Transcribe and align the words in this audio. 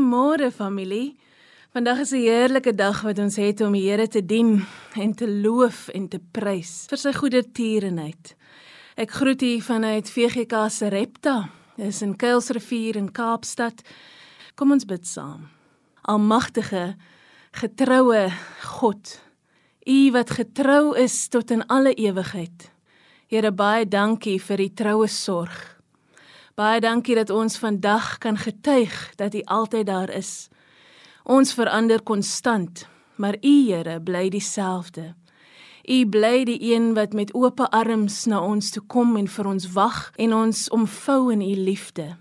Goeiemôre 0.00 0.50
familie. 0.50 1.18
Vandag 1.72 1.98
is 1.98 2.12
'n 2.12 2.24
heerlike 2.24 2.74
dag 2.74 3.02
wat 3.02 3.18
ons 3.18 3.36
het 3.36 3.60
om 3.60 3.72
die 3.72 3.90
Here 3.90 4.08
te 4.08 4.26
dien 4.26 4.66
en 4.94 5.14
te 5.14 5.28
loof 5.28 5.88
en 5.88 6.08
te 6.08 6.18
prys 6.32 6.86
vir 6.88 6.98
sy 6.98 7.12
goedertierenheid. 7.12 8.34
Ek 8.96 9.10
groet 9.10 9.42
u 9.42 9.60
vanuit 9.60 10.10
VGK 10.10 10.70
se 10.70 10.88
Repta. 10.88 11.50
Dit 11.76 11.86
is 11.86 12.02
in 12.02 12.16
Kuilsrivier 12.16 12.96
in 12.96 13.12
Kaapstad. 13.12 13.82
Kom 14.54 14.72
ons 14.72 14.84
bid 14.84 15.06
saam. 15.06 15.48
Almagtige, 16.02 16.96
getroue 17.52 18.32
God, 18.62 19.20
u 19.86 20.10
wat 20.10 20.30
getrou 20.30 20.96
is 20.96 21.28
tot 21.28 21.50
in 21.50 21.66
alle 21.66 21.94
ewigheid. 21.94 22.70
Here 23.26 23.52
baie 23.52 23.88
dankie 23.88 24.40
vir 24.40 24.60
u 24.60 24.68
troue 24.68 25.08
sorg. 25.08 25.69
Baie 26.60 26.80
dankie 26.80 27.14
dat 27.16 27.30
ons 27.32 27.54
vandag 27.56 28.18
kan 28.20 28.36
getuig 28.36 28.92
dat 29.16 29.34
U 29.34 29.40
altyd 29.42 29.86
daar 29.86 30.10
is. 30.12 30.48
Ons 31.24 31.54
verander 31.56 32.02
konstant, 32.02 32.88
maar 33.16 33.36
U 33.40 33.52
Here 33.70 34.00
bly 34.00 34.28
dieselfde. 34.28 35.14
U 35.88 36.06
bly 36.06 36.44
die 36.44 36.58
een 36.60 36.92
wat 36.94 37.14
met 37.16 37.32
oop 37.34 37.60
arms 37.60 38.26
na 38.26 38.42
ons 38.44 38.70
toe 38.70 38.82
kom 38.86 39.16
en 39.16 39.28
vir 39.28 39.46
ons 39.46 39.70
wag 39.72 40.10
en 40.16 40.34
ons 40.36 40.68
omvou 40.68 41.32
in 41.32 41.40
U 41.40 41.54
liefde. 41.56 42.16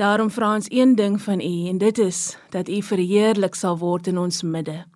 Daarom 0.00 0.30
vra 0.30 0.54
ons 0.54 0.70
een 0.72 0.94
ding 0.96 1.20
van 1.20 1.40
U 1.40 1.68
en 1.68 1.78
dit 1.78 1.98
is 1.98 2.38
dat 2.50 2.68
U 2.68 2.80
verheerlik 2.82 3.54
sal 3.54 3.76
word 3.78 4.08
in 4.08 4.18
ons 4.18 4.42
midde. 4.42 4.86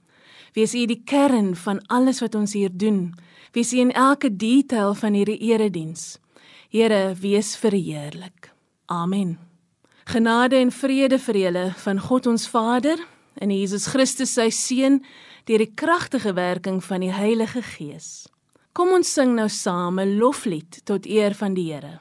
Wees 0.56 0.72
U 0.72 0.86
die 0.86 1.02
kern 1.04 1.52
van 1.56 1.84
alles 1.86 2.24
wat 2.24 2.34
ons 2.34 2.56
hier 2.56 2.72
doen. 2.72 3.12
Wees 3.52 3.72
U 3.72 3.84
in 3.84 3.92
elke 3.92 4.32
detail 4.36 4.94
van 4.94 5.12
hierdie 5.12 5.38
erediens. 5.52 6.16
Here, 6.72 7.12
wees 7.20 7.52
verheerlik. 7.56 8.51
Amen. 8.92 9.38
Genade 10.04 10.56
en 10.56 10.72
vrede 10.72 11.16
vir 11.18 11.36
julle 11.38 11.66
van 11.80 12.00
God 12.00 12.26
ons 12.26 12.44
Vader 12.52 13.00
en 13.40 13.50
Jesus 13.54 13.86
Christus 13.88 14.34
sy 14.36 14.50
seun 14.52 14.98
deur 15.48 15.62
die 15.64 15.72
kragtige 15.72 16.34
werking 16.36 16.82
van 16.84 17.00
die 17.00 17.12
Heilige 17.14 17.62
Gees. 17.64 18.26
Kom 18.76 18.92
ons 18.92 19.08
sing 19.16 19.32
nou 19.38 19.48
saam 19.48 20.00
'n 20.00 20.18
loflied 20.20 20.84
tot 20.84 21.06
eer 21.06 21.32
van 21.34 21.54
die 21.54 21.72
Here. 21.72 22.00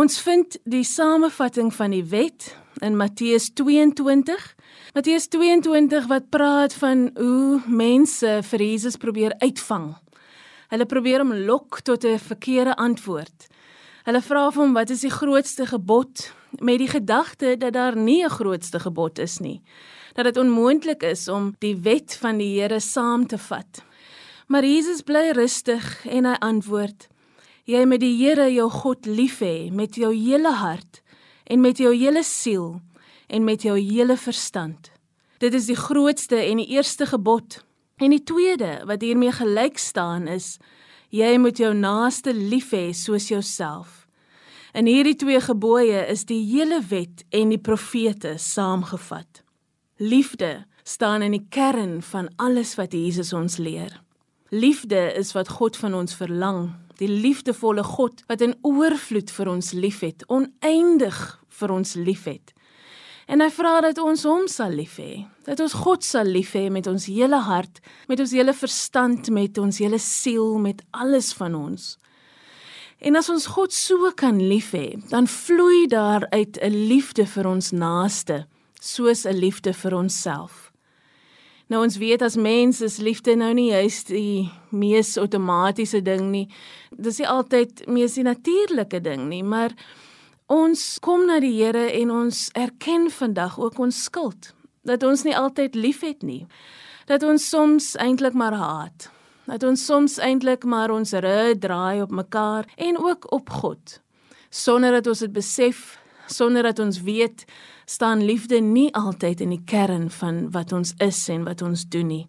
Ons 0.00 0.16
vind 0.24 0.54
die 0.70 0.84
samevatting 0.86 1.68
van 1.76 1.92
die 1.92 2.04
wet 2.08 2.46
in 2.80 2.94
Matteus 2.96 3.50
22. 3.58 4.44
Matteus 4.94 5.26
22 5.28 6.06
wat 6.08 6.30
praat 6.32 6.72
van 6.80 7.02
hoe 7.18 7.58
mense 7.66 8.30
vir 8.48 8.64
Jesus 8.64 8.96
probeer 9.02 9.34
uitvang. 9.42 9.90
Hulle 10.72 10.86
probeer 10.88 11.20
hom 11.20 11.34
lok 11.44 11.82
tot 11.84 12.06
'n 12.06 12.16
verkeerde 12.16 12.76
antwoord. 12.76 13.46
Hulle 14.06 14.22
vra 14.22 14.50
vir 14.50 14.62
hom 14.62 14.72
wat 14.72 14.90
is 14.90 15.04
die 15.04 15.12
grootste 15.12 15.66
gebod 15.66 16.32
met 16.60 16.78
die 16.78 16.88
gedagte 16.88 17.56
dat 17.58 17.72
daar 17.72 17.96
nie 17.96 18.24
'n 18.24 18.36
grootste 18.38 18.80
gebod 18.80 19.18
is 19.18 19.38
nie. 19.38 19.60
Dat 20.14 20.24
dit 20.24 20.36
onmoontlik 20.36 21.02
is 21.02 21.28
om 21.28 21.54
die 21.58 21.76
wet 21.76 22.16
van 22.16 22.38
die 22.38 22.60
Here 22.60 22.80
saam 22.80 23.26
te 23.26 23.38
vat. 23.38 23.84
Maar 24.46 24.64
Jesus 24.64 25.02
bly 25.02 25.30
rustig 25.30 26.06
en 26.06 26.24
hy 26.24 26.36
antwoord: 26.38 27.09
jy 27.70 27.84
met 27.86 28.02
die 28.02 28.14
Here 28.18 28.48
jou 28.50 28.66
God 28.72 29.06
lief 29.06 29.38
hê 29.44 29.70
met 29.74 29.94
jou 29.98 30.10
hele 30.14 30.52
hart 30.58 31.02
en 31.50 31.62
met 31.62 31.78
jou 31.78 31.92
hele 31.94 32.22
siel 32.26 32.80
en 33.30 33.46
met 33.46 33.62
jou 33.62 33.76
hele 33.78 34.16
verstand. 34.18 34.90
Dit 35.38 35.54
is 35.54 35.70
die 35.70 35.78
grootste 35.78 36.40
en 36.42 36.60
die 36.60 36.68
eerste 36.74 37.06
gebod. 37.06 37.60
En 38.00 38.10
die 38.10 38.22
tweede 38.24 38.80
wat 38.88 39.04
hiermee 39.04 39.32
gelyk 39.32 39.78
staan 39.78 40.26
is 40.28 40.58
jy 41.14 41.36
moet 41.38 41.58
jou 41.62 41.72
naaste 41.74 42.34
lief 42.34 42.72
hê 42.74 42.90
soos 42.96 43.30
jouself. 43.30 44.06
In 44.74 44.86
hierdie 44.86 45.16
twee 45.18 45.40
gebooie 45.42 46.04
is 46.10 46.26
die 46.26 46.42
hele 46.52 46.78
wet 46.90 47.24
en 47.34 47.50
die 47.50 47.58
profete 47.58 48.36
saamgevat. 48.38 49.42
Liefde 49.98 50.64
staan 50.82 51.22
in 51.22 51.34
die 51.34 51.46
kern 51.50 51.98
van 52.02 52.30
alles 52.38 52.76
wat 52.78 52.94
Jesus 52.94 53.32
ons 53.36 53.58
leer. 53.58 54.00
Liefde 54.50 55.10
is 55.18 55.34
wat 55.34 55.50
God 55.60 55.76
van 55.78 55.94
ons 55.94 56.14
verlang 56.14 56.70
die 57.00 57.08
liefdevolle 57.08 57.84
God 57.84 58.24
wat 58.28 58.44
in 58.44 58.54
oorvloed 58.66 59.30
vir 59.32 59.48
ons 59.48 59.72
liefhet, 59.72 60.24
oneindig 60.28 61.20
vir 61.60 61.72
ons 61.72 61.96
liefhet. 61.96 62.52
En 63.30 63.40
hy 63.40 63.48
vra 63.54 63.76
dat 63.84 63.98
ons 64.02 64.24
hom 64.26 64.48
sal 64.50 64.74
lief 64.74 64.96
hê, 64.98 65.24
dat 65.46 65.60
ons 65.62 65.76
God 65.84 66.04
sal 66.04 66.26
lief 66.26 66.56
hê 66.58 66.66
met 66.72 66.88
ons 66.90 67.06
hele 67.06 67.38
hart, 67.46 67.78
met 68.10 68.20
ons 68.20 68.32
hele 68.34 68.54
verstand, 68.56 69.30
met 69.30 69.58
ons 69.62 69.78
hele 69.78 70.00
siel, 70.02 70.56
met 70.58 70.82
alles 70.90 71.30
van 71.38 71.54
ons. 71.54 71.92
En 73.00 73.16
as 73.16 73.30
ons 73.32 73.46
God 73.54 73.72
so 73.72 74.10
kan 74.18 74.40
lief 74.42 74.74
hê, 74.76 74.98
dan 75.12 75.30
vloei 75.30 75.86
daar 75.88 76.26
uit 76.34 76.58
'n 76.60 76.88
liefde 76.90 77.24
vir 77.26 77.46
ons 77.46 77.70
naaste, 77.70 78.46
soos 78.80 79.24
'n 79.24 79.38
liefde 79.38 79.72
vir 79.72 79.94
onsself. 79.94 80.69
Nou 81.70 81.84
ons 81.86 82.00
weet 82.02 82.22
as 82.26 82.34
mens 82.34 82.80
is 82.82 82.98
liefde 82.98 83.36
nou 83.38 83.52
nie 83.54 83.68
juist 83.70 84.08
die 84.10 84.50
mees 84.74 85.14
outomatiese 85.20 86.00
ding 86.02 86.32
nie. 86.32 86.48
Dis 86.90 87.20
nie 87.22 87.28
altyd 87.30 87.84
mees 87.86 88.16
die 88.18 88.26
natuurlike 88.26 88.98
ding 89.04 89.28
nie, 89.30 89.44
maar 89.46 89.76
ons 90.50 90.98
kom 90.98 91.28
na 91.28 91.38
die 91.38 91.52
Here 91.60 91.86
en 92.00 92.10
ons 92.10 92.48
erken 92.58 93.06
vandag 93.14 93.54
ook 93.62 93.78
ons 93.78 94.02
skuld. 94.02 94.50
Dat 94.82 95.06
ons 95.06 95.22
nie 95.22 95.36
altyd 95.36 95.78
liefhet 95.78 96.26
nie. 96.26 96.42
Dat 97.06 97.22
ons 97.22 97.46
soms 97.46 97.94
eintlik 98.02 98.34
maar 98.34 98.58
haat. 98.58 99.06
Dat 99.46 99.62
ons 99.62 99.86
soms 99.86 100.18
eintlik 100.18 100.66
maar 100.66 100.90
ons 100.90 101.14
rug 101.22 101.54
draai 101.62 102.02
op 102.02 102.10
mekaar 102.10 102.66
en 102.82 102.98
ook 102.98 103.30
op 103.30 103.50
God. 103.62 104.00
Sonder 104.50 104.98
dat 104.98 105.06
ons 105.06 105.22
dit 105.22 105.32
besef, 105.32 106.00
sonder 106.26 106.66
dat 106.66 106.82
ons 106.82 106.98
weet 107.06 107.46
staan 107.90 108.22
liefde 108.22 108.60
nie 108.62 108.88
altyd 108.94 109.40
in 109.42 109.50
die 109.50 109.64
kern 109.66 110.10
van 110.14 110.44
wat 110.54 110.72
ons 110.72 110.94
is 111.02 111.24
en 111.28 111.42
wat 111.48 111.62
ons 111.66 111.88
doen 111.90 112.06
nie. 112.06 112.26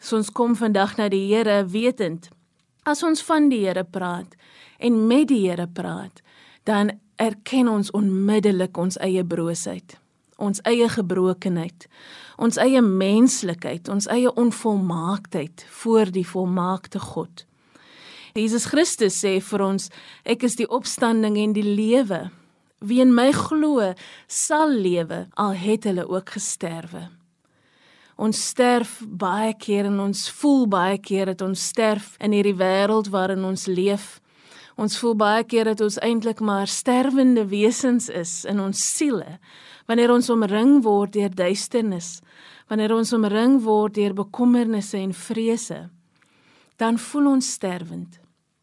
So 0.00 0.16
ons 0.16 0.32
kom 0.32 0.54
vandag 0.56 0.96
na 0.96 1.10
die 1.12 1.26
Here 1.28 1.60
wetend 1.68 2.30
as 2.88 3.04
ons 3.04 3.20
van 3.28 3.50
die 3.52 3.60
Here 3.66 3.84
praat 3.84 4.32
en 4.80 5.02
met 5.06 5.28
die 5.28 5.42
Here 5.44 5.68
praat, 5.68 6.22
dan 6.64 6.94
erken 7.20 7.68
ons 7.68 7.92
onmiddellik 7.92 8.78
ons 8.80 8.96
eie 9.04 9.24
broosheid, 9.24 9.98
ons 10.40 10.62
eie 10.64 10.88
gebrokenheid, 10.88 11.84
ons 12.40 12.56
eie 12.56 12.80
menslikheid, 12.80 13.88
ons 13.92 14.08
eie 14.08 14.32
onvolmaaktheid 14.32 15.66
voor 15.82 16.08
die 16.08 16.24
volmaakte 16.24 17.04
God. 17.12 17.44
Jesus 18.32 18.70
Christus 18.70 19.18
sê 19.20 19.36
vir 19.44 19.64
ons, 19.66 19.90
ek 20.24 20.46
is 20.48 20.56
die 20.56 20.68
opstanding 20.70 21.36
en 21.36 21.52
die 21.52 21.66
lewe. 21.66 22.30
Wie 22.80 23.00
in 23.00 23.12
my 23.14 23.28
glo, 23.36 23.92
sal 24.26 24.70
lewe 24.72 25.26
al 25.36 25.52
het 25.52 25.84
hulle 25.84 26.06
ook 26.08 26.32
gesterwe. 26.36 27.08
Ons 28.20 28.40
sterf 28.50 28.98
baie 29.04 29.52
keer 29.56 29.88
en 29.88 30.00
ons 30.00 30.26
voel 30.40 30.66
baie 30.68 30.98
keer 31.00 31.30
dat 31.32 31.44
ons 31.44 31.60
sterf 31.72 32.14
in 32.20 32.32
hierdie 32.36 32.56
wêreld 32.56 33.08
waarin 33.12 33.44
ons 33.48 33.66
leef. 33.68 34.18
Ons 34.80 34.96
voel 35.00 35.16
baie 35.16 35.44
keer 35.44 35.68
dat 35.68 35.80
ons 35.84 35.98
eintlik 36.04 36.40
maar 36.40 36.68
sterwende 36.68 37.46
wesens 37.48 38.08
is 38.08 38.44
in 38.48 38.60
ons 38.60 38.80
siele 38.96 39.38
wanneer 39.90 40.12
ons 40.14 40.28
omring 40.30 40.76
word 40.84 41.16
deur 41.16 41.32
duisternis, 41.34 42.20
wanneer 42.70 42.92
ons 42.94 43.10
omring 43.12 43.56
word 43.64 43.96
deur 43.96 44.14
bekommernisse 44.14 45.00
en 45.00 45.10
vrese. 45.16 45.80
Dan 46.78 46.98
voel 46.98 47.32
ons 47.32 47.48
sterwend. 47.56 48.20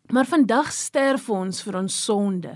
Maar 0.09 0.29
vandag 0.29 0.71
sterf 0.71 1.27
ons 1.29 1.59
vir 1.65 1.81
ons 1.81 1.97
sonde. 2.05 2.53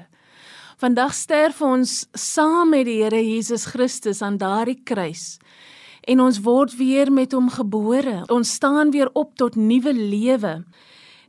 Vandag 0.82 1.12
sterf 1.14 1.60
ons 1.62 2.08
saam 2.18 2.72
met 2.74 2.88
die 2.88 3.04
Here 3.04 3.20
Jesus 3.22 3.68
Christus 3.70 4.24
aan 4.26 4.40
daardie 4.42 4.80
kruis. 4.84 5.38
en 6.10 6.20
ons 6.20 6.40
word 6.42 6.74
weer 6.76 7.12
met 7.14 7.32
hom 7.38 7.50
gebore. 7.50 8.24
Ons 8.34 8.54
staan 8.58 8.90
weer 8.90 9.10
op 9.14 9.36
tot 9.38 9.56
nuwe 9.56 9.94
lewe. 9.94 10.64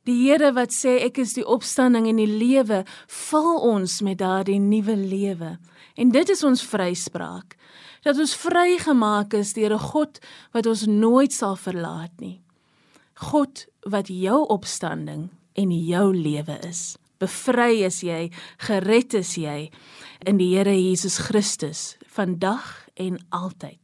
Die 0.09 0.17
Here 0.25 0.53
wat 0.57 0.73
sê 0.73 0.95
ek 1.05 1.19
is 1.19 1.35
die 1.37 1.45
opstanding 1.45 2.09
en 2.09 2.17
die 2.17 2.27
lewe, 2.27 2.85
vul 3.07 3.61
ons 3.61 4.01
met 4.01 4.19
daardie 4.19 4.59
nuwe 4.59 4.97
lewe. 4.97 5.59
En 6.01 6.09
dit 6.09 6.29
is 6.33 6.43
ons 6.43 6.65
vryspraak. 6.65 7.57
Dat 8.03 8.17
ons 8.17 8.35
vrygemaak 8.35 9.35
is 9.35 9.53
deur 9.53 9.75
'n 9.75 9.89
God 9.93 10.19
wat 10.53 10.67
ons 10.67 10.87
nooit 10.87 11.33
sal 11.33 11.57
verlaat 11.57 12.17
nie. 12.21 12.41
God 13.15 13.67
wat 13.85 14.09
jou 14.09 14.47
opstanding 14.49 15.29
en 15.53 15.71
jou 15.71 16.17
lewe 16.17 16.59
is. 16.65 16.97
Bevry 17.23 17.85
is 17.87 18.01
jy, 18.03 18.33
gered 18.67 19.15
is 19.15 19.37
jy 19.39 19.69
in 20.27 20.41
die 20.41 20.51
Here 20.57 20.75
Jesus 20.75 21.21
Christus 21.29 21.93
vandag 22.11 22.67
en 22.99 23.21
altyd. 23.31 23.82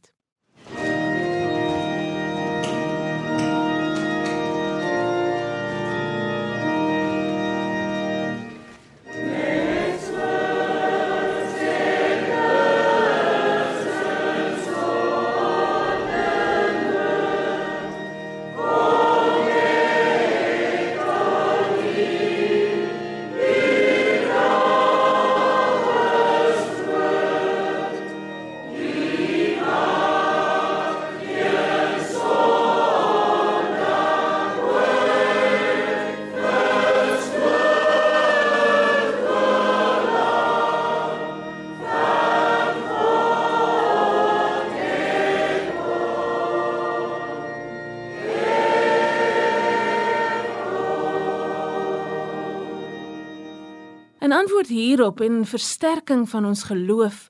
Antwoord 54.59 54.77
hierop 54.77 55.21
en 55.21 55.45
versterking 55.47 56.25
van 56.27 56.45
ons 56.45 56.65
geloof, 56.67 57.29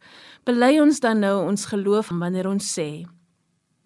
bely 0.49 0.79
ons 0.81 0.97
dan 0.99 1.19
nou 1.21 1.45
ons 1.45 1.65
geloof 1.69 2.09
wanneer 2.09 2.47
ons 2.49 2.65
sê: 2.73 3.05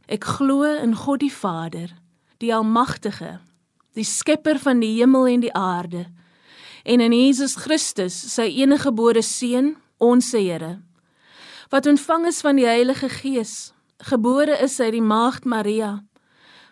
Ek 0.07 0.23
glo 0.23 0.63
in 0.63 0.95
God 0.95 1.19
die 1.19 1.31
Vader, 1.31 1.91
die 2.39 2.53
Almagtige, 2.55 3.41
die 3.99 4.07
Skepper 4.07 4.59
van 4.63 4.79
die 4.79 4.93
hemel 4.95 5.27
en 5.27 5.43
die 5.43 5.51
aarde, 5.51 6.05
en 6.85 7.03
in 7.03 7.11
Jesus 7.11 7.57
Christus, 7.59 8.15
sy 8.15 8.47
eniggebore 8.63 9.21
seun, 9.21 9.75
ons 9.99 10.31
Here, 10.31 10.79
wat 11.69 11.85
ontvang 11.85 12.31
is 12.31 12.39
van 12.39 12.55
die 12.55 12.67
Heilige 12.67 13.09
Gees, 13.09 13.73
gebore 13.99 14.55
is 14.63 14.79
uit 14.79 14.95
die 14.95 15.03
maagd 15.03 15.43
Maria, 15.43 15.99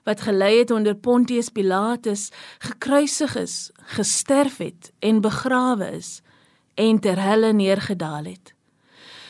wat 0.08 0.24
gelei 0.24 0.62
het 0.62 0.72
onder 0.72 0.96
Pontius 0.96 1.52
Pilatus, 1.52 2.30
gekruisig 2.64 3.36
is, 3.36 3.72
gesterf 3.92 4.62
het 4.64 4.94
en 5.04 5.20
begrawe 5.20 5.98
is 6.00 6.22
en 6.74 7.00
ter 7.00 7.22
helle 7.22 7.54
neergedaal 7.54 8.24
het. 8.24 8.54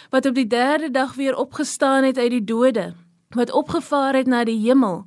Wat 0.10 0.26
op 0.26 0.36
die 0.36 0.48
3de 0.48 0.92
dag 0.92 1.14
weer 1.16 1.36
opgestaan 1.36 2.04
het 2.04 2.18
uit 2.18 2.32
die 2.32 2.44
dode, 2.44 2.94
wat 3.30 3.52
opgevaar 3.52 4.14
het 4.14 4.28
na 4.28 4.44
die 4.44 4.60
hemel 4.60 5.06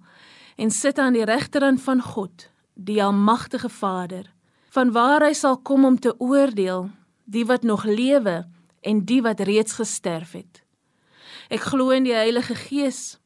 en 0.57 0.71
sit 0.71 0.99
aan 0.99 1.13
die 1.13 1.25
regterhand 1.25 1.83
van 1.83 2.03
God, 2.03 2.51
die 2.75 3.03
almagtige 3.05 3.69
Vader, 3.69 4.33
van 4.71 4.93
waar 4.93 5.23
hy 5.23 5.33
sal 5.33 5.59
kom 5.59 5.85
om 5.85 5.99
te 6.01 6.15
oordeel 6.19 6.91
die 7.25 7.45
wat 7.47 7.63
nog 7.63 7.85
lewe 7.85 8.45
en 8.81 9.05
die 9.05 9.23
wat 9.23 9.41
reeds 9.41 9.73
gesterf 9.73 10.33
het. 10.33 10.63
Ek 11.49 11.61
glo 11.71 11.93
in 11.95 12.05
die 12.05 12.17
Heilige 12.17 12.55
Gees. 12.55 13.19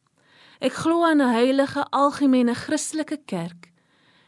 Ek 0.59 0.75
glo 0.75 1.05
aan 1.07 1.23
'n 1.23 1.33
heilige 1.33 1.87
algemene 1.91 2.55
Christelike 2.55 3.21
kerk, 3.25 3.71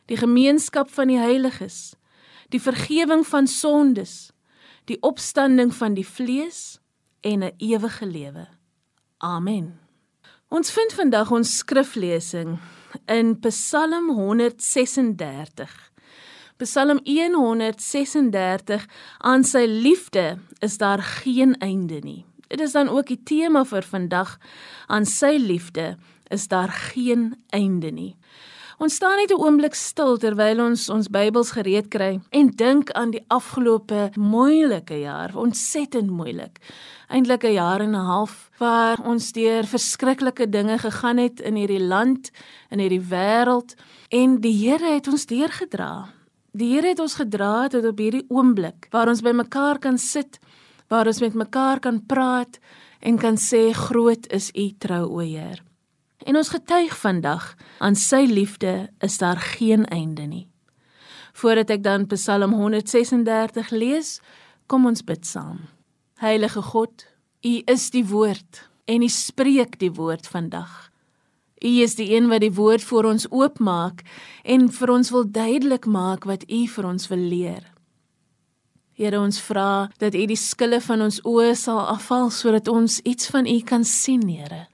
die 0.07 0.17
gemeenskap 0.17 0.91
van 0.91 1.09
die 1.09 1.19
heiliges, 1.19 1.95
die 2.49 2.61
vergifnis 2.61 3.27
van 3.27 3.47
sondes, 3.47 4.31
die 4.91 4.99
opstanding 5.07 5.71
van 5.75 5.95
die 5.95 6.07
vlees 6.07 6.79
en 7.21 7.45
'n 7.45 7.55
ewige 7.59 8.07
lewe. 8.07 8.49
Amen. 9.19 9.79
Ons 10.49 10.71
vind 10.71 10.93
vandag 10.93 11.31
ons 11.31 11.57
skriflesing 11.57 12.59
in 13.07 13.39
Psalm 13.41 14.11
136. 14.11 15.93
Psalm 16.57 17.01
136 17.05 18.87
aan 19.19 19.45
sy 19.45 19.65
liefde 19.67 20.39
is 20.59 20.79
daar 20.79 21.03
geen 21.03 21.59
einde 21.59 22.01
nie. 22.03 22.25
Dit 22.49 22.61
is 22.61 22.73
dan 22.73 22.89
ook 22.89 23.07
die 23.07 23.23
tema 23.23 23.65
vir 23.65 23.83
vandag 23.83 24.39
aan 24.87 25.07
sy 25.07 25.37
liefde 25.39 25.97
is 26.29 26.49
daar 26.49 26.69
geen 26.69 27.45
einde 27.49 27.91
nie. 27.91 28.17
Ons 28.81 28.95
staan 28.97 29.19
net 29.21 29.29
'n 29.29 29.37
oomblik 29.37 29.75
stil 29.77 30.17
terwyl 30.17 30.61
ons 30.65 30.89
ons 30.89 31.09
Bybels 31.13 31.51
gereed 31.53 31.91
kry 31.93 32.19
en 32.33 32.47
dink 32.49 32.91
aan 32.97 33.11
die 33.11 33.21
afgelope 33.29 34.09
moeilike 34.17 35.01
jaar, 35.03 35.37
ontsettend 35.37 36.09
moeilik. 36.09 36.57
Eintlik 37.09 37.45
'n 37.45 37.53
jaar 37.53 37.81
en 37.81 37.93
'n 37.93 38.09
half 38.09 38.51
waar 38.59 38.97
ons 39.05 39.33
deur 39.33 39.65
verskriklike 39.67 40.49
dinge 40.49 40.79
gegaan 40.79 41.19
het 41.19 41.41
in 41.41 41.57
hierdie 41.57 41.87
land, 41.87 42.31
in 42.71 42.79
hierdie 42.79 43.05
wêreld 43.05 43.75
en 44.09 44.41
die 44.41 44.57
Here 44.65 44.95
het 44.95 45.09
ons 45.09 45.27
deurgedra. 45.27 46.09
Die 46.53 46.73
Here 46.73 46.89
het 46.89 47.01
ons 47.01 47.15
gedra 47.15 47.69
tot 47.69 47.85
op 47.85 47.99
hierdie 47.99 48.25
oomblik 48.29 48.89
waar 48.91 49.09
ons 49.09 49.21
by 49.21 49.33
mekaar 49.33 49.79
kan 49.79 49.99
sit, 49.99 50.39
waar 50.89 51.07
ons 51.07 51.21
met 51.21 51.35
mekaar 51.35 51.81
kan 51.81 52.07
praat 52.07 52.59
en 53.01 53.19
kan 53.19 53.37
sê 53.37 53.73
groot 53.73 54.27
is 54.33 54.51
u 54.55 54.71
trou 54.79 55.05
o 55.05 55.19
Heer. 55.19 55.70
En 56.25 56.37
ons 56.37 56.49
getuig 56.49 56.93
vandag 57.01 57.55
aan 57.79 57.97
sy 57.97 58.27
liefde 58.29 58.91
is 59.01 59.19
daar 59.19 59.41
geen 59.41 59.87
einde 59.87 60.23
nie. 60.23 60.47
Voordat 61.33 61.71
ek 61.71 61.83
dan 61.83 62.07
Psalm 62.11 62.53
136 62.53 63.71
lees, 63.71 64.19
kom 64.67 64.87
ons 64.87 65.05
bid 65.05 65.27
saam. 65.27 65.65
Heilige 66.21 66.63
God, 66.63 67.07
U 67.41 67.53
is 67.65 67.89
die 67.91 68.05
woord 68.05 68.69
en 68.85 69.03
U 69.03 69.09
spreek 69.09 69.79
die 69.81 69.93
woord 69.97 70.29
vandag. 70.29 70.91
U 71.65 71.71
is 71.85 71.95
die 71.97 72.11
een 72.13 72.29
wat 72.29 72.41
die 72.45 72.53
woord 72.57 72.85
vir 72.85 73.09
ons 73.09 73.27
oopmaak 73.31 74.03
en 74.45 74.69
vir 74.73 74.93
ons 74.93 75.11
wil 75.13 75.25
duidelik 75.29 75.87
maak 75.87 76.25
wat 76.29 76.45
U 76.49 76.61
vir 76.75 76.89
ons 76.89 77.09
wil 77.13 77.25
leer. 77.33 77.65
Here 78.97 79.21
ons 79.21 79.41
vra 79.41 79.89
dat 80.01 80.17
U 80.17 80.25
die 80.29 80.37
skille 80.37 80.81
van 80.85 81.05
ons 81.05 81.21
oë 81.25 81.55
sal 81.57 81.81
afval 81.81 82.29
sodat 82.33 82.69
ons 82.69 83.01
iets 83.09 83.29
van 83.33 83.49
U 83.49 83.57
kan 83.65 83.85
sien, 83.85 84.29
Here. 84.29 84.70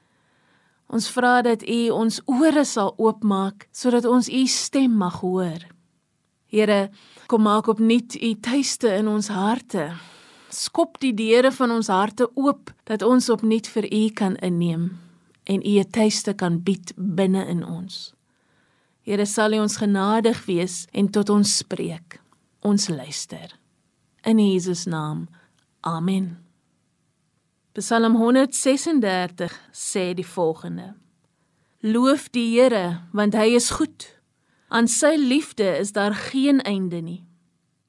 Ons 0.86 1.08
vra 1.10 1.40
dat 1.42 1.64
U 1.66 1.78
ons 1.90 2.20
ore 2.30 2.64
sal 2.64 2.94
oopmaak 2.96 3.66
sodat 3.74 4.06
ons 4.06 4.28
U 4.28 4.42
stem 4.46 4.94
mag 4.96 5.20
hoor. 5.20 5.66
Here, 6.46 6.90
kom 7.26 7.42
maak 7.42 7.68
opnuut 7.68 8.14
U 8.14 8.34
tuiste 8.40 8.92
in 8.94 9.08
ons 9.10 9.28
harte. 9.34 9.90
Skop 10.50 11.00
die 11.02 11.12
deure 11.14 11.50
van 11.52 11.74
ons 11.74 11.90
harte 11.90 12.30
oop 12.38 12.70
dat 12.86 13.02
ons 13.02 13.28
opnuut 13.34 13.66
vir 13.66 13.90
U 13.90 14.02
kan 14.14 14.38
inneem 14.38 14.94
en 15.46 15.62
U 15.62 15.78
'n 15.78 15.90
tuiste 15.90 16.34
kan 16.34 16.62
bied 16.62 16.92
binne 16.96 17.46
in 17.46 17.64
ons. 17.64 18.14
Here, 19.02 19.26
sal 19.26 19.52
U 19.52 19.58
ons 19.58 19.76
genadig 19.76 20.46
wees 20.46 20.86
en 20.92 21.10
tot 21.10 21.28
ons 21.30 21.56
spreek. 21.56 22.20
Ons 22.62 22.88
luister. 22.88 23.58
In 24.24 24.38
Jesus 24.38 24.84
naam. 24.86 25.28
Amen. 25.80 26.45
Psalm 27.76 28.14
136 28.16 29.52
sê 29.70 30.14
die 30.14 30.26
volgende: 30.26 30.94
Loof 31.80 32.30
die 32.32 32.54
Here, 32.54 33.02
want 33.12 33.34
hy 33.36 33.52
is 33.52 33.68
goed. 33.76 34.06
Aan 34.72 34.88
sy 34.88 35.18
liefde 35.20 35.76
is 35.76 35.92
daar 35.92 36.14
geen 36.14 36.62
einde 36.64 37.02
nie. 37.04 37.26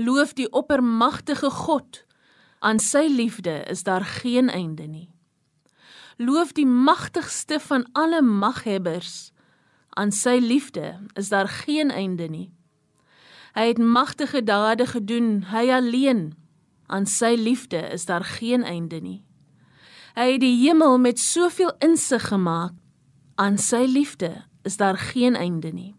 Loof 0.03 0.33
die 0.35 0.49
oppermagtige 0.51 1.47
God. 1.49 2.03
Aan 2.59 2.83
sy 2.83 3.05
liefde 3.07 3.63
is 3.71 3.83
daar 3.87 4.03
geen 4.03 4.49
einde 4.49 4.89
nie. 4.91 5.07
Loof 6.17 6.51
die 6.51 6.67
magtigste 6.67 7.59
van 7.59 7.87
alle 7.93 8.19
maghebbers. 8.21 9.31
Aan 9.95 10.11
sy 10.11 10.35
liefde 10.43 10.99
is 11.15 11.31
daar 11.31 11.47
geen 11.47 11.95
einde 11.95 12.27
nie. 12.27 12.51
Hy 13.55 13.71
het 13.71 13.79
magtige 13.79 14.43
dade 14.43 14.85
gedoen, 14.85 15.47
hy 15.47 15.71
alleen. 15.71 16.35
Aan 16.91 17.07
sy 17.07 17.37
liefde 17.39 17.79
is 17.95 18.03
daar 18.05 18.27
geen 18.35 18.67
einde 18.67 18.99
nie. 18.99 19.26
Hy 20.17 20.31
het 20.31 20.41
die 20.41 20.55
hemel 20.63 20.95
met 20.97 21.19
soveel 21.21 21.75
insig 21.77 22.23
gemaak. 22.31 22.73
Aan 23.37 23.59
sy 23.61 23.83
liefde 23.85 24.31
is 24.65 24.77
daar 24.77 24.97
geen 24.97 25.35
einde 25.35 25.69
nie. 25.69 25.93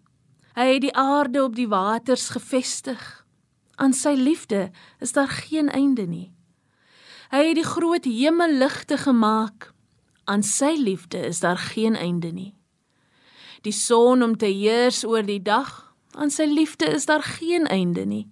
Hy 0.59 0.65
het 0.73 0.83
die 0.83 0.95
aarde 0.97 1.45
op 1.45 1.55
die 1.55 1.69
waters 1.71 2.29
gevestig. 2.35 2.99
Aan 3.79 3.95
sy 3.95 4.17
liefde 4.19 4.71
is 4.99 5.13
daar 5.15 5.31
geen 5.31 5.71
einde 5.71 6.03
nie. 6.11 6.33
Hy 7.31 7.45
het 7.47 7.55
die 7.61 7.65
groot 7.65 8.09
hemelligte 8.11 8.99
gemaak. 8.99 9.71
Aan 10.27 10.43
sy 10.43 10.75
liefde 10.75 11.23
is 11.23 11.39
daar 11.41 11.59
geen 11.59 11.95
einde 11.95 12.33
nie. 12.35 12.55
Die 13.63 13.73
son 13.73 14.23
om 14.23 14.35
te 14.37 14.51
heers 14.51 15.05
oor 15.07 15.23
die 15.23 15.43
dag, 15.43 15.95
aan 16.19 16.35
sy 16.35 16.51
liefde 16.51 16.91
is 16.91 17.07
daar 17.07 17.23
geen 17.23 17.71
einde 17.71 18.03
nie. 18.07 18.27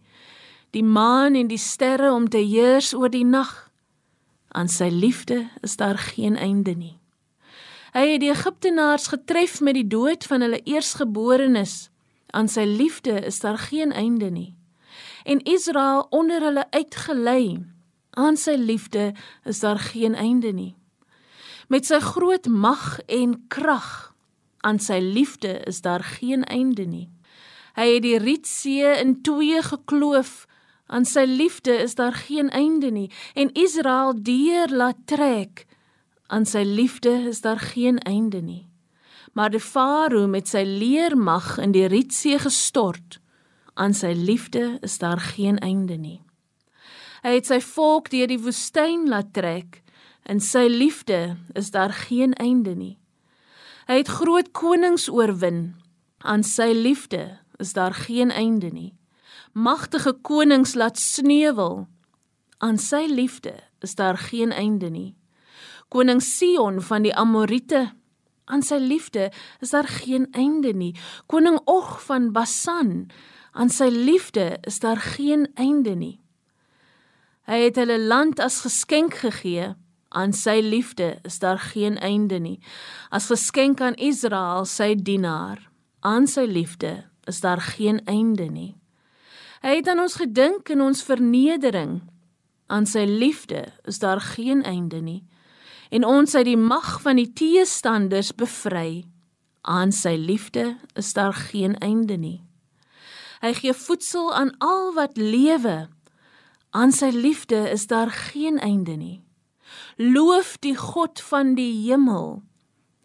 Die 0.74 0.84
maan 0.84 1.38
en 1.38 1.46
die 1.46 1.62
sterre 1.62 2.10
om 2.12 2.26
te 2.28 2.42
heers 2.42 2.90
oor 2.94 3.10
die 3.10 3.24
nag, 3.24 3.65
aan 4.56 4.68
sy 4.72 4.88
liefde 4.88 5.48
is 5.60 5.76
daar 5.76 5.98
geen 5.98 6.36
einde 6.36 6.72
nie. 6.72 6.96
Hy 7.92 8.04
het 8.14 8.22
die 8.24 8.32
Egiptenaars 8.32 9.10
getref 9.12 9.60
met 9.60 9.76
die 9.76 9.86
dood 9.88 10.24
van 10.24 10.40
hulle 10.44 10.62
eersgeborenes, 10.64 11.90
aan 12.32 12.48
sy 12.48 12.64
liefde 12.64 13.20
is 13.28 13.40
daar 13.44 13.58
geen 13.58 13.92
einde 13.92 14.30
nie. 14.32 14.54
En 15.24 15.44
Israel 15.44 16.06
onder 16.10 16.40
hulle 16.40 16.64
uitgelei, 16.70 17.64
aan 18.16 18.36
sy 18.36 18.56
liefde 18.56 19.12
is 19.44 19.60
daar 19.60 19.78
geen 19.78 20.14
einde 20.14 20.52
nie. 20.52 20.74
Met 21.68 21.86
sy 21.86 22.00
groot 22.00 22.48
mag 22.48 23.00
en 23.06 23.36
krag 23.52 24.16
aan 24.66 24.78
sy 24.82 24.98
liefde 25.02 25.60
is 25.68 25.80
daar 25.80 26.04
geen 26.04 26.44
einde 26.44 26.84
nie. 26.84 27.08
Hy 27.76 27.86
het 27.94 28.02
die 28.02 28.18
Rietsee 28.18 28.96
in 29.02 29.20
twee 29.22 29.62
gekloof 29.62 30.45
aan 30.86 31.04
sy 31.04 31.24
liefde 31.28 31.74
is 31.82 31.94
daar 31.94 32.14
geen 32.14 32.50
einde 32.50 32.90
nie 32.90 33.10
en 33.34 33.52
Israel 33.54 34.14
deur 34.14 34.68
laat 34.70 35.02
trek 35.04 35.66
aan 36.26 36.46
sy 36.46 36.64
liefde 36.66 37.14
is 37.30 37.40
daar 37.40 37.60
geen 37.60 37.98
einde 37.98 38.42
nie 38.42 38.66
maar 39.32 39.50
die 39.50 39.62
farao 39.62 40.26
met 40.26 40.48
sy 40.48 40.64
leermag 40.64 41.56
in 41.58 41.72
die 41.76 41.86
Rietsee 41.86 42.38
gestort 42.38 43.20
aan 43.74 43.94
sy 43.94 44.14
liefde 44.16 44.78
is 44.82 44.98
daar 44.98 45.20
geen 45.20 45.58
einde 45.58 45.96
nie 45.96 46.20
hy 47.22 47.38
het 47.38 47.50
sy 47.50 47.60
volk 47.60 48.10
deur 48.10 48.30
die 48.30 48.42
woestyn 48.42 49.08
laat 49.10 49.34
trek 49.34 49.82
In 50.26 50.40
sy 50.42 50.66
liefde 50.66 51.36
is 51.54 51.70
daar 51.70 51.92
geen 51.92 52.32
einde 52.34 52.74
nie. 52.74 52.98
Hy 53.86 54.00
het 54.02 54.08
groot 54.10 54.50
konings 54.50 55.06
oorwin. 55.08 55.76
Aan 56.18 56.42
sy 56.42 56.72
liefde 56.74 57.38
is 57.62 57.72
daar 57.72 57.94
geen 57.94 58.30
einde 58.34 58.70
nie. 58.74 58.95
Magtige 59.56 60.12
konings 60.12 60.74
laat 60.74 60.98
sneuwel. 60.98 61.86
Aan 62.58 62.76
sy 62.78 63.06
liefde 63.08 63.54
is 63.80 63.94
daar 63.94 64.18
geen 64.18 64.52
einde 64.52 64.90
nie. 64.90 65.14
Koning 65.88 66.20
Sion 66.22 66.82
van 66.82 67.06
die 67.06 67.14
Amorite, 67.16 67.94
aan 68.44 68.60
sy 68.62 68.76
liefde 68.76 69.30
is 69.64 69.72
daar 69.72 69.88
geen 69.88 70.28
einde 70.36 70.74
nie. 70.76 70.92
Koning 71.26 71.56
Og 71.64 72.02
van 72.04 72.28
Basan, 72.36 73.08
aan 73.56 73.72
sy 73.72 73.88
liefde 73.88 74.58
is 74.68 74.78
daar 74.84 75.00
geen 75.00 75.48
einde 75.54 75.96
nie. 75.96 76.20
Hy 77.48 77.64
het 77.64 77.80
hulle 77.80 77.96
land 77.96 78.40
as 78.44 78.60
geskenk 78.60 79.22
gegee 79.24 79.72
aan 80.08 80.32
sy 80.36 80.60
liefde 80.60 81.16
is 81.24 81.38
daar 81.38 81.58
geen 81.58 81.96
einde 81.96 82.38
nie. 82.38 82.58
As 83.08 83.32
geskenk 83.32 83.80
aan 83.80 83.96
Israel, 83.96 84.68
sy 84.68 84.94
dienaar, 84.94 85.70
aan 86.00 86.28
sy 86.28 86.44
liefde 86.44 87.06
is 87.24 87.40
daar 87.40 87.60
geen 87.60 88.04
einde 88.04 88.52
nie. 88.52 88.74
Hy 89.64 89.78
het 89.78 89.88
aan 89.88 90.02
ons 90.04 90.18
gedink 90.20 90.68
in 90.68 90.80
ons 90.84 91.02
vernedering. 91.06 92.00
Aan 92.66 92.86
sy 92.86 93.04
liefde 93.08 93.64
is 93.84 93.98
daar 93.98 94.20
geen 94.20 94.62
einde 94.62 95.00
nie. 95.00 95.22
En 95.90 96.04
ons 96.04 96.34
uit 96.34 96.44
die 96.44 96.58
mag 96.58 97.00
van 97.02 97.16
die 97.16 97.30
teestanders 97.32 98.34
bevry. 98.34 99.06
Aan 99.62 99.92
sy 99.92 100.16
liefde 100.18 100.76
is 100.94 101.12
daar 101.12 101.34
geen 101.34 101.78
einde 101.78 102.16
nie. 102.16 102.40
Hy 103.40 103.52
gee 103.54 103.74
voedsel 103.74 104.32
aan 104.34 104.52
al 104.58 104.92
wat 104.94 105.16
lewe. 105.16 105.88
Aan 106.70 106.92
sy 106.92 107.10
liefde 107.14 107.68
is 107.70 107.86
daar 107.86 108.10
geen 108.10 108.58
einde 108.58 108.96
nie. 108.96 109.22
Loof 109.96 110.56
die 110.60 110.76
God 110.76 111.20
van 111.20 111.54
die 111.54 111.72
hemel. 111.86 112.42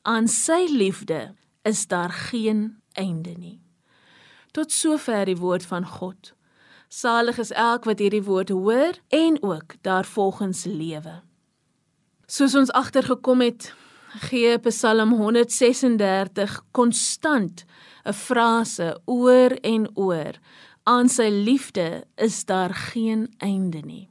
Aan 0.01 0.27
sy 0.27 0.65
liefde 0.69 1.35
is 1.61 1.87
daar 1.87 2.09
geen 2.09 2.81
einde 2.93 3.33
nie. 3.37 3.59
Tot 4.51 4.71
sover 4.71 5.25
die 5.25 5.37
woord 5.37 5.65
van 5.65 5.85
God. 5.87 6.33
Salig 6.91 7.37
is 7.39 7.53
elk 7.55 7.85
wat 7.87 8.01
hierdie 8.03 8.23
woord 8.27 8.49
hoor 8.51 8.97
en 9.15 9.37
ook 9.39 9.77
daarvolgens 9.81 10.65
lewe. 10.67 11.21
Soos 12.27 12.55
ons 12.59 12.71
agtergekom 12.75 13.39
het, 13.45 13.69
gee 14.27 14.57
Psalm 14.65 15.13
136 15.15 16.57
konstant 16.75 17.63
'n 18.03 18.13
frase 18.13 18.99
oor 19.05 19.55
en 19.63 19.87
oor. 19.95 20.35
Aan 20.83 21.09
sy 21.09 21.29
liefde 21.31 22.03
is 22.15 22.45
daar 22.45 22.73
geen 22.73 23.33
einde 23.37 23.79
nie. 23.79 24.09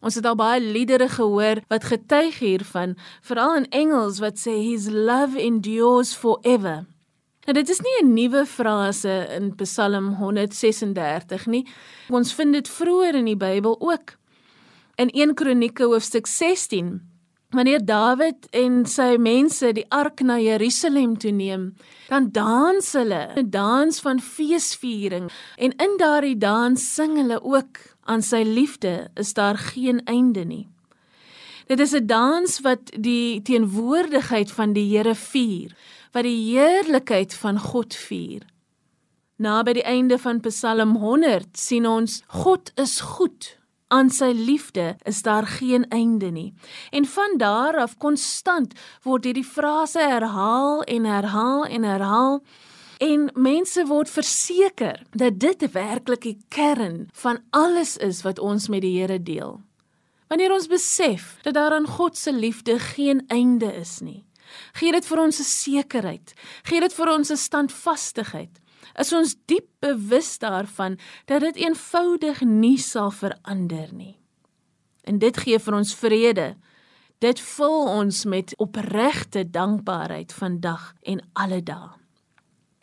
Ons 0.00 0.14
het 0.14 0.26
al 0.26 0.36
baie 0.36 0.60
liedere 0.60 1.08
gehoor 1.08 1.62
wat 1.68 1.84
getuig 1.84 2.38
hiervan, 2.38 2.96
veral 3.22 3.56
in 3.56 3.68
Engels 3.70 4.18
wat 4.18 4.36
sê 4.36 4.52
his 4.52 4.88
love 4.88 5.40
endures 5.40 6.14
forever. 6.14 6.84
Nou 7.46 7.54
dit 7.54 7.68
is 7.68 7.80
nie 7.80 7.98
'n 8.02 8.12
nuwe 8.12 8.46
frase 8.46 9.28
in 9.36 9.54
Psalm 9.54 10.14
136 10.18 11.46
nie. 11.46 11.66
Ons 12.10 12.34
vind 12.34 12.52
dit 12.52 12.68
vroeër 12.68 13.14
in 13.14 13.24
die 13.24 13.36
Bybel 13.36 13.80
ook. 13.80 14.16
In 14.96 15.10
1 15.10 15.34
Kronieke 15.34 15.84
hoofstuk 15.84 16.26
16 16.26 17.00
Wanneer 17.50 17.84
Dawid 17.84 18.48
en 18.50 18.80
sy 18.86 19.16
mense 19.22 19.68
die 19.72 19.86
ark 19.88 20.20
na 20.20 20.34
Jerusalem 20.42 21.14
toe 21.16 21.30
neem, 21.30 21.76
dan 22.08 22.30
dans 22.34 22.92
hulle 22.92 23.28
'n 23.36 23.50
dans 23.50 24.00
van 24.00 24.20
feesviering 24.20 25.30
en 25.56 25.72
in 25.76 25.96
daardie 25.96 26.38
dans 26.38 26.94
sing 26.94 27.16
hulle 27.16 27.38
ook 27.42 27.78
aan 28.04 28.22
sy 28.22 28.42
liefde 28.42 29.08
is 29.14 29.32
daar 29.32 29.56
geen 29.56 30.04
einde 30.04 30.44
nie. 30.44 30.68
Dit 31.66 31.80
is 31.80 31.94
'n 31.94 32.06
dans 32.06 32.60
wat 32.60 32.90
die 32.98 33.42
teenwoordigheid 33.42 34.50
van 34.52 34.72
die 34.72 34.96
Here 34.96 35.14
vier, 35.14 35.70
wat 36.16 36.24
die 36.24 36.56
heerlikheid 36.56 37.34
van 37.36 37.60
God 37.60 37.94
vier. 37.94 38.46
Na 39.36 39.60
by 39.66 39.74
die 39.76 39.84
einde 39.84 40.16
van 40.16 40.40
Psalm 40.46 40.96
100 40.96 41.58
sien 41.60 41.84
ons 41.84 42.22
God 42.42 42.72
is 42.80 43.02
goed. 43.04 43.52
Aan 43.92 44.08
sy 44.10 44.32
liefde 44.32 44.94
is 45.04 45.20
daar 45.22 45.46
geen 45.46 45.84
einde 45.92 46.30
nie. 46.32 46.54
En 46.90 47.04
van 47.04 47.36
daar 47.38 47.76
af 47.84 47.98
konstant 48.00 48.72
word 49.04 49.28
hierdie 49.28 49.44
frase 49.44 50.00
herhaal 50.00 50.80
en 50.88 51.04
herhaal 51.04 51.68
en 51.68 51.84
herhaal 51.84 52.40
En 52.96 53.28
mense 53.34 53.82
word 53.86 54.08
verseker 54.08 55.02
dat 55.12 55.36
dit 55.40 55.64
werklik 55.72 56.22
die 56.22 56.38
kern 56.48 57.08
van 57.12 57.42
alles 57.50 57.96
is 58.00 58.22
wat 58.24 58.38
ons 58.38 58.70
met 58.72 58.80
die 58.80 58.94
Here 58.96 59.18
deel. 59.22 59.60
Wanneer 60.32 60.52
ons 60.52 60.66
besef 60.66 61.36
dat 61.44 61.54
daar 61.54 61.76
aan 61.76 61.86
God 61.86 62.16
se 62.16 62.32
liefde 62.32 62.78
geen 62.78 63.26
einde 63.28 63.68
is 63.74 64.00
nie, 64.00 64.24
gee 64.72 64.92
dit 64.92 65.06
vir 65.06 65.18
ons 65.18 65.40
'n 65.40 65.44
sekerheid, 65.44 66.34
gee 66.62 66.80
dit 66.80 66.92
vir 66.92 67.08
ons 67.08 67.30
'n 67.30 67.36
standvastigheid. 67.36 68.60
Is 68.98 69.12
ons 69.12 69.36
diep 69.46 69.68
bewus 69.80 70.38
daarvan 70.38 70.98
dat 71.26 71.40
dit 71.40 71.56
eenvoudig 71.56 72.40
nie 72.40 72.78
sal 72.78 73.10
verander 73.10 73.92
nie. 73.92 74.18
En 75.04 75.18
dit 75.18 75.36
gee 75.36 75.58
vir 75.58 75.74
ons 75.74 75.94
vrede. 75.94 76.56
Dit 77.18 77.40
vul 77.40 77.86
ons 77.88 78.24
met 78.24 78.56
opregte 78.56 79.50
dankbaarheid 79.50 80.32
vandag 80.32 80.94
en 81.02 81.20
alle 81.32 81.62
dae. 81.62 82.05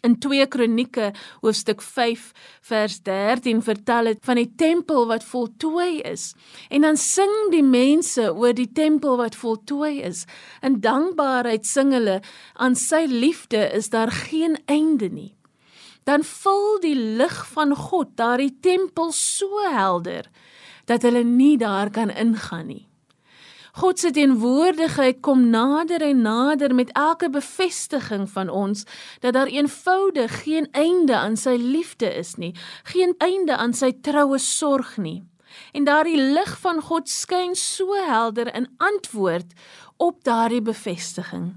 In 0.03 0.17
2 0.19 0.47
Kronieke 0.47 1.13
hoofstuk 1.41 1.81
5 1.81 2.31
vers 2.61 2.97
13 3.01 3.61
vertel 3.63 4.09
dit 4.11 4.17
van 4.27 4.35
die 4.35 4.49
tempel 4.59 5.05
wat 5.07 5.23
voltooi 5.23 6.01
is. 6.03 6.33
En 6.67 6.83
dan 6.83 6.99
sing 6.99 7.31
die 7.53 7.63
mense 7.63 8.25
oor 8.35 8.51
die 8.51 8.67
tempel 8.75 9.15
wat 9.21 9.37
voltooi 9.39 10.01
is. 10.03 10.25
In 10.59 10.81
dankbaarheid 10.83 11.63
sing 11.63 11.95
hulle 11.95 12.19
aan 12.59 12.75
sy 12.75 13.05
liefde 13.07 13.63
is 13.71 13.87
daar 13.95 14.11
geen 14.11 14.59
einde 14.65 15.07
nie. 15.07 15.31
Dan 16.03 16.27
vul 16.27 16.81
die 16.83 16.97
lig 16.99 17.39
van 17.55 17.71
God 17.71 18.17
daardie 18.19 18.57
tempel 18.59 19.15
so 19.15 19.63
helder 19.71 20.27
dat 20.91 21.07
hulle 21.07 21.23
nie 21.23 21.55
daar 21.57 21.87
kan 21.95 22.11
ingaan 22.11 22.67
nie. 22.67 22.87
God 23.73 23.97
se 23.99 24.11
teenwoordigheid 24.13 25.17
kom 25.25 25.47
nader 25.49 26.03
en 26.05 26.19
nader 26.21 26.75
met 26.77 26.91
elke 26.93 27.29
bevestiging 27.33 28.27
van 28.29 28.49
ons 28.49 28.83
dat 29.19 29.33
daar 29.33 29.49
eenvoudig 29.49 30.43
geen 30.43 30.67
einde 30.71 31.15
aan 31.17 31.37
sy 31.37 31.55
liefde 31.57 32.11
is 32.13 32.35
nie, 32.37 32.51
geen 32.83 33.15
einde 33.17 33.57
aan 33.57 33.73
sy 33.73 33.89
troue 34.05 34.37
sorg 34.37 34.97
nie. 35.01 35.23
En 35.73 35.89
daardie 35.89 36.21
lig 36.21 36.53
van 36.61 36.83
God 36.85 37.09
skyn 37.09 37.57
so 37.57 37.97
helder 37.97 38.53
in 38.53 38.69
antwoord 38.77 39.57
op 39.97 40.21
daardie 40.21 40.61
bevestiging. 40.61 41.55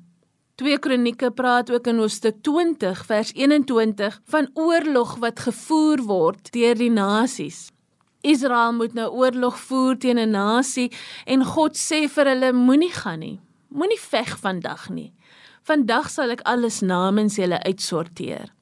2 0.57 0.79
Kronieke 0.81 1.31
praat 1.37 1.69
ook 1.71 1.87
in 1.87 2.01
hoofstuk 2.01 2.41
20 2.41 3.05
vers 3.05 3.35
21 3.37 4.21
van 4.25 4.49
oorlog 4.55 5.19
wat 5.21 5.45
gevoer 5.51 6.01
word 6.09 6.53
deur 6.57 6.81
die 6.81 6.91
nasies. 6.91 7.67
Israel 8.27 8.73
moet 8.73 8.95
nou 8.95 9.07
oorlog 9.15 9.59
voer 9.69 9.99
teen 9.99 10.19
'n 10.19 10.31
nasie 10.31 10.91
en 11.27 11.45
God 11.45 11.77
sê 11.77 12.09
vir 12.09 12.27
hulle 12.33 12.53
moenie 12.53 12.93
gaan 12.93 13.19
nie. 13.19 13.41
Moenie 13.69 14.01
veg 14.01 14.39
vandag 14.39 14.89
nie. 14.91 15.13
Vandag 15.63 16.11
sal 16.11 16.31
ek 16.31 16.41
alles 16.41 16.81
namens 16.81 17.37
julle 17.37 17.63
uitsorteer. 17.63 18.53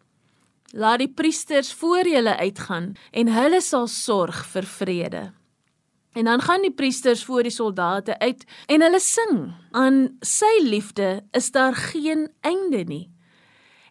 Laat 0.73 0.99
die 0.99 1.13
priesters 1.13 1.73
voor 1.73 2.09
julle 2.09 2.37
uitgaan 2.37 2.95
en 3.13 3.29
hulle 3.29 3.61
sal 3.61 3.87
sorg 3.87 4.45
vir 4.47 4.63
vrede. 4.63 5.33
En 6.15 6.25
dan 6.25 6.41
gaan 6.41 6.63
die 6.63 6.75
priesters 6.75 7.25
voor 7.25 7.43
die 7.43 7.55
soldate 7.55 8.19
uit 8.19 8.45
en 8.67 8.81
hulle 8.81 9.01
sing: 9.01 9.55
"Aan 9.73 10.17
sy 10.21 10.63
liefde 10.63 11.25
is 11.33 11.51
daar 11.51 11.75
geen 11.75 12.29
einde 12.41 12.85
nie." 12.85 13.11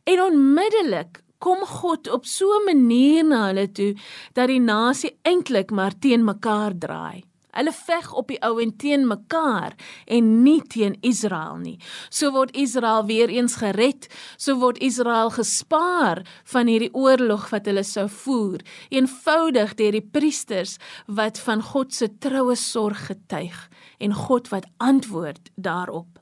En 0.04 0.22
onmiddellik 0.22 1.23
kom 1.44 1.66
God 1.68 2.08
op 2.08 2.26
so 2.26 2.46
'n 2.56 2.66
manier 2.66 3.24
na 3.24 3.48
hulle 3.48 3.68
toe 3.72 3.94
dat 4.34 4.48
die 4.48 4.60
nasie 4.60 5.18
eintlik 5.22 5.72
maar 5.72 5.94
teen 6.00 6.24
mekaar 6.24 6.74
draai. 6.78 7.24
Hulle 7.54 7.72
veg 7.72 8.14
op 8.14 8.28
die 8.28 8.40
ou 8.42 8.62
en 8.62 8.72
teen 8.78 9.08
mekaar 9.08 9.76
en 10.06 10.44
nie 10.44 10.62
teen 10.62 10.98
Israel 11.02 11.58
nie. 11.58 11.78
So 12.10 12.32
word 12.32 12.56
Israel 12.56 13.06
weer 13.06 13.30
eens 13.30 13.56
gered, 13.56 14.08
so 14.38 14.56
word 14.58 14.78
Israel 14.78 15.30
gespaar 15.30 16.24
van 16.44 16.68
hierdie 16.68 16.94
oorlog 16.94 17.50
wat 17.50 17.66
hulle 17.66 17.84
sou 17.84 18.08
voer, 18.10 18.60
eenvoudig 18.90 19.76
deur 19.76 19.92
die 19.92 20.10
priesters 20.12 20.80
wat 21.08 21.38
van 21.40 21.62
God 21.62 21.94
se 21.94 22.08
troue 22.20 22.56
sorg 22.56 23.06
getuig 23.12 23.70
en 24.00 24.14
God 24.14 24.50
wat 24.50 24.66
antwoord 24.78 25.52
daarop. 25.56 26.13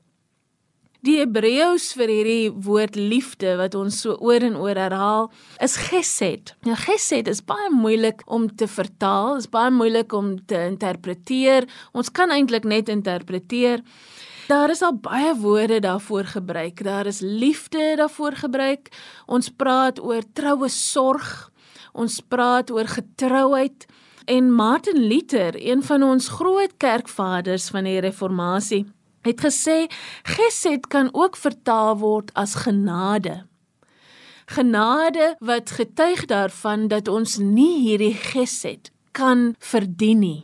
Die 1.02 1.16
Hebreëus 1.18 1.88
vir 1.98 2.10
hierdie 2.12 2.50
woord 2.62 2.94
liefde 2.94 3.56
wat 3.58 3.74
ons 3.74 3.96
so 4.04 4.14
oor 4.22 4.44
en 4.46 4.54
oor 4.54 4.78
herhaal, 4.78 5.24
is 5.58 5.74
gesed. 5.88 6.52
Nou 6.62 6.76
gesed 6.78 7.26
is 7.26 7.40
baie 7.42 7.72
moeilik 7.74 8.22
om 8.30 8.44
te 8.46 8.68
vertaal, 8.70 9.40
is 9.40 9.48
baie 9.50 9.72
moeilik 9.74 10.14
om 10.14 10.36
te 10.46 10.60
interpreteer. 10.68 11.66
Ons 11.90 12.12
kan 12.14 12.30
eintlik 12.30 12.70
net 12.70 12.92
interpreteer. 12.94 13.82
Daar 14.46 14.70
is 14.70 14.84
al 14.86 14.94
baie 15.02 15.34
woorde 15.42 15.80
daarvoor 15.82 16.30
gebruik. 16.36 16.84
Daar 16.86 17.10
is 17.10 17.18
liefde 17.18 17.96
daarvoor 17.98 18.38
gebruik. 18.44 18.94
Ons 19.26 19.50
praat 19.50 19.98
oor 19.98 20.22
troue 20.38 20.70
sorg. 20.70 21.50
Ons 21.98 22.22
praat 22.22 22.70
oor 22.70 22.86
getrouheid. 22.86 23.90
En 24.30 24.54
Martin 24.54 25.02
Luther, 25.10 25.58
een 25.58 25.82
van 25.82 26.06
ons 26.06 26.30
groot 26.38 26.78
kerkvaders 26.78 27.72
van 27.74 27.90
die 27.90 27.98
reformatie, 27.98 28.84
het 29.22 29.40
gesê 29.40 29.86
gesed 30.36 30.86
kan 30.92 31.10
ook 31.12 31.36
vertaal 31.36 31.98
word 31.98 32.30
as 32.34 32.54
genade. 32.66 33.42
Genade 34.46 35.36
wat 35.40 35.70
getuig 35.70 36.26
daarvan 36.26 36.88
dat 36.88 37.08
ons 37.08 37.38
nie 37.38 37.78
hierdie 37.80 38.14
gesed 38.14 38.90
kan 39.12 39.54
verdien 39.58 40.18
nie. 40.18 40.40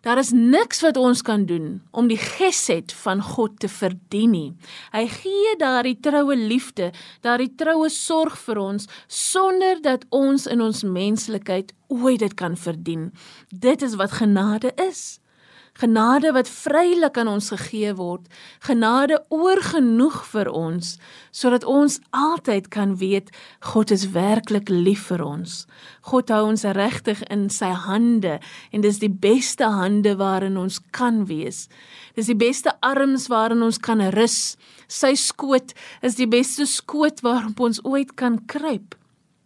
Daar 0.00 0.18
is 0.18 0.30
niks 0.32 0.80
wat 0.80 0.96
ons 0.96 1.22
kan 1.22 1.44
doen 1.44 1.82
om 1.90 2.06
die 2.08 2.18
gesed 2.18 2.92
van 3.02 3.20
God 3.22 3.58
te 3.60 3.68
verdien 3.68 4.30
nie. 4.32 4.52
Hy 4.94 5.04
gee 5.12 5.56
daardie 5.60 5.98
troue 6.00 6.36
liefde, 6.36 6.88
daardie 7.20 7.52
troue 7.60 7.90
sorg 7.92 8.38
vir 8.46 8.62
ons 8.62 8.88
sonder 9.06 9.82
dat 9.84 10.06
ons 10.08 10.48
in 10.48 10.64
ons 10.64 10.82
menslikheid 10.82 11.74
ooit 11.92 12.24
dit 12.24 12.34
kan 12.34 12.56
verdien. 12.56 13.10
Dit 13.52 13.84
is 13.84 13.98
wat 14.00 14.16
genade 14.22 14.72
is 14.88 15.19
genade 15.80 16.32
wat 16.36 16.48
vrylik 16.48 17.16
aan 17.18 17.30
ons 17.32 17.50
gegee 17.54 17.94
word, 17.96 18.26
genade 18.66 19.20
oorgenoeg 19.32 20.20
vir 20.32 20.50
ons 20.52 20.96
sodat 21.32 21.64
ons 21.64 22.00
altyd 22.16 22.68
kan 22.74 22.96
weet 23.00 23.30
God 23.72 23.92
is 23.94 24.08
werklik 24.14 24.68
lief 24.68 25.06
vir 25.10 25.22
ons. 25.24 25.64
God 26.10 26.30
hou 26.34 26.42
ons 26.50 26.66
regtig 26.76 27.22
in 27.30 27.48
sy 27.54 27.70
hande 27.86 28.38
en 28.74 28.84
dis 28.84 29.00
die 29.00 29.12
beste 29.12 29.64
hande 29.64 30.16
waarin 30.20 30.58
ons 30.60 30.80
kan 30.96 31.24
wees. 31.30 31.68
Dis 32.18 32.30
die 32.30 32.38
beste 32.38 32.74
arms 32.84 33.28
waarin 33.32 33.62
ons 33.62 33.78
kan 33.78 34.02
rus. 34.14 34.56
Sy 34.90 35.14
skoot 35.14 35.74
is 36.02 36.18
die 36.18 36.28
beste 36.30 36.66
skoot 36.66 37.22
waarop 37.26 37.60
ons 37.62 37.82
ooit 37.86 38.16
kan 38.18 38.40
kruip. 38.50 38.99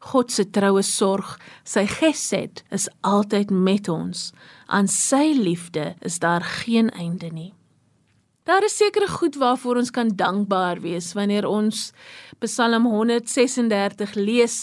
God 0.04 0.30
se 0.32 0.44
troue 0.52 0.82
sorg, 0.84 1.38
sy 1.64 1.86
gesed 1.88 2.62
is 2.74 2.88
altyd 3.00 3.50
met 3.50 3.88
ons. 3.88 4.32
Aan 4.66 4.88
sy 4.90 5.32
liefde 5.38 5.94
is 6.04 6.20
daar 6.20 6.44
geen 6.64 6.90
einde 6.92 7.32
nie. 7.32 7.52
Daar 8.44 8.60
is 8.64 8.74
sekere 8.76 9.06
goed 9.08 9.38
waarvoor 9.40 9.78
ons 9.80 9.90
kan 9.90 10.10
dankbaar 10.12 10.82
wees 10.84 11.14
wanneer 11.16 11.46
ons 11.48 11.94
Psalm 12.44 12.84
136 12.92 14.12
lees 14.20 14.56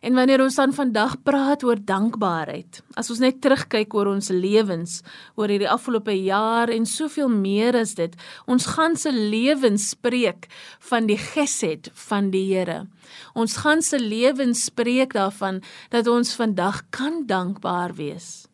en 0.00 0.16
wanneer 0.16 0.40
ons 0.40 0.56
dan 0.56 0.72
vandag 0.72 1.18
praat 1.20 1.60
oor 1.68 1.76
dankbaarheid. 1.76 2.80
As 2.96 3.12
ons 3.12 3.20
net 3.20 3.42
terugkyk 3.44 3.92
oor 3.92 4.08
ons 4.14 4.32
lewens 4.32 5.02
oor 5.36 5.52
hierdie 5.52 5.68
afgelope 5.68 6.16
jaar 6.16 6.72
en 6.72 6.88
soveel 6.88 7.28
meer 7.28 7.76
as 7.76 7.92
dit, 8.00 8.16
ons 8.48 8.70
ganse 8.72 9.12
lewens 9.12 9.90
spreek 9.92 10.48
van 10.88 11.04
die 11.04 11.20
gesed 11.20 11.92
van 12.08 12.32
die 12.32 12.46
Here. 12.54 12.86
Ons 13.36 13.60
ganse 13.60 14.00
lewens 14.00 14.64
spreek 14.70 15.12
daarvan 15.12 15.60
dat 15.92 16.08
ons 16.08 16.32
vandag 16.40 16.86
kan 16.88 17.26
dankbaar 17.28 18.00
wees. 18.00 18.45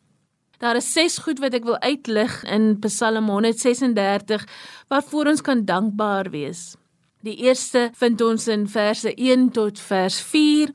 Daar 0.62 0.76
is 0.76 0.92
ses 0.92 1.16
goed 1.18 1.40
wat 1.42 1.56
ek 1.58 1.64
wil 1.66 1.78
uitlig 1.82 2.36
in 2.46 2.76
Psalm 2.84 3.26
136 3.26 4.44
waarvoor 4.92 5.32
ons 5.32 5.42
kan 5.42 5.64
dankbaar 5.66 6.30
wees. 6.30 6.76
Die 7.26 7.34
eerste 7.48 7.88
vind 7.98 8.22
ons 8.22 8.46
in 8.46 8.68
verse 8.70 9.10
1 9.10 9.48
tot 9.58 9.82
vers 9.82 10.20
4 10.22 10.70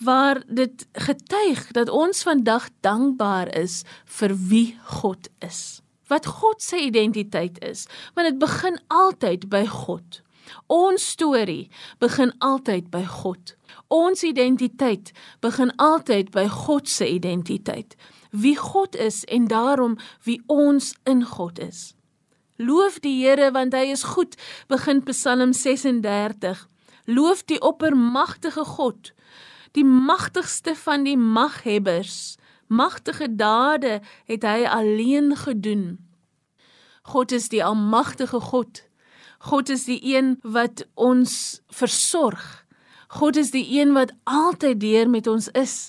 waar 0.00 0.40
dit 0.48 0.86
getuig 1.04 1.60
dat 1.76 1.92
ons 1.92 2.24
vandag 2.24 2.70
dankbaar 2.80 3.52
is 3.52 3.82
vir 4.16 4.32
wie 4.48 4.78
God 4.96 5.28
is. 5.44 5.82
Wat 6.08 6.24
God 6.40 6.64
se 6.64 6.80
identiteit 6.80 7.60
is, 7.60 7.84
want 8.16 8.32
dit 8.32 8.40
begin 8.40 8.80
altyd 8.88 9.50
by 9.52 9.66
God. 9.68 10.22
Ons 10.72 11.04
storie 11.12 11.68
begin 12.00 12.32
altyd 12.40 12.88
by 12.88 13.04
God. 13.04 13.58
Ons 13.92 14.24
identiteit 14.24 15.12
begin 15.44 15.76
altyd 15.76 16.32
by 16.32 16.48
God 16.48 16.88
se 16.88 17.04
identiteit 17.04 17.92
wie 18.30 18.56
God 18.56 18.96
is 18.96 19.24
en 19.24 19.48
daarom 19.48 19.98
wie 20.22 20.42
ons 20.46 20.94
in 21.04 21.24
God 21.24 21.58
is. 21.58 21.94
Loof 22.56 22.98
die 23.00 23.22
Here 23.22 23.52
want 23.54 23.74
hy 23.74 23.92
is 23.92 24.02
goed, 24.02 24.34
begin 24.66 25.02
Psalm 25.06 25.52
36. 25.52 26.66
Loof 27.06 27.44
die 27.46 27.60
oppermagtige 27.62 28.64
God, 28.64 29.12
die 29.72 29.84
magtigste 29.86 30.74
van 30.74 31.06
die 31.06 31.16
maghebbers. 31.16 32.36
Magtige 32.68 33.30
dade 33.32 34.00
het 34.28 34.44
hy 34.44 34.66
alleen 34.68 35.32
gedoen. 35.36 35.96
God 37.08 37.32
is 37.32 37.48
die 37.48 37.62
almagtige 37.64 38.40
God. 38.40 38.82
God 39.38 39.70
is 39.72 39.86
die 39.86 40.00
een 40.16 40.36
wat 40.42 40.84
ons 40.94 41.62
versorg. 41.72 42.66
God 43.08 43.38
is 43.40 43.54
die 43.54 43.64
een 43.80 43.94
wat 43.96 44.12
altyd 44.28 44.80
deur 44.82 45.08
met 45.08 45.26
ons 45.26 45.48
is. 45.56 45.88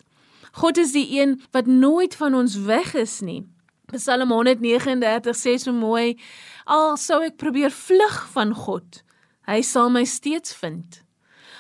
God 0.59 0.77
is 0.77 0.91
die 0.91 1.07
een 1.15 1.37
wat 1.55 1.65
nooit 1.71 2.15
van 2.19 2.35
ons 2.35 2.57
weg 2.67 2.91
is 2.99 3.19
nie. 3.23 3.45
Psalm 3.93 4.31
139 4.31 5.37
sê 5.37 5.55
so 5.57 5.71
mooi: 5.73 6.17
Al 6.65 6.97
sou 6.99 7.21
ek 7.23 7.37
probeer 7.39 7.71
vlug 7.71 8.17
van 8.33 8.51
God, 8.53 8.99
hy 9.47 9.61
sal 9.63 9.89
my 9.93 10.03
steeds 10.03 10.51
vind. 10.59 10.99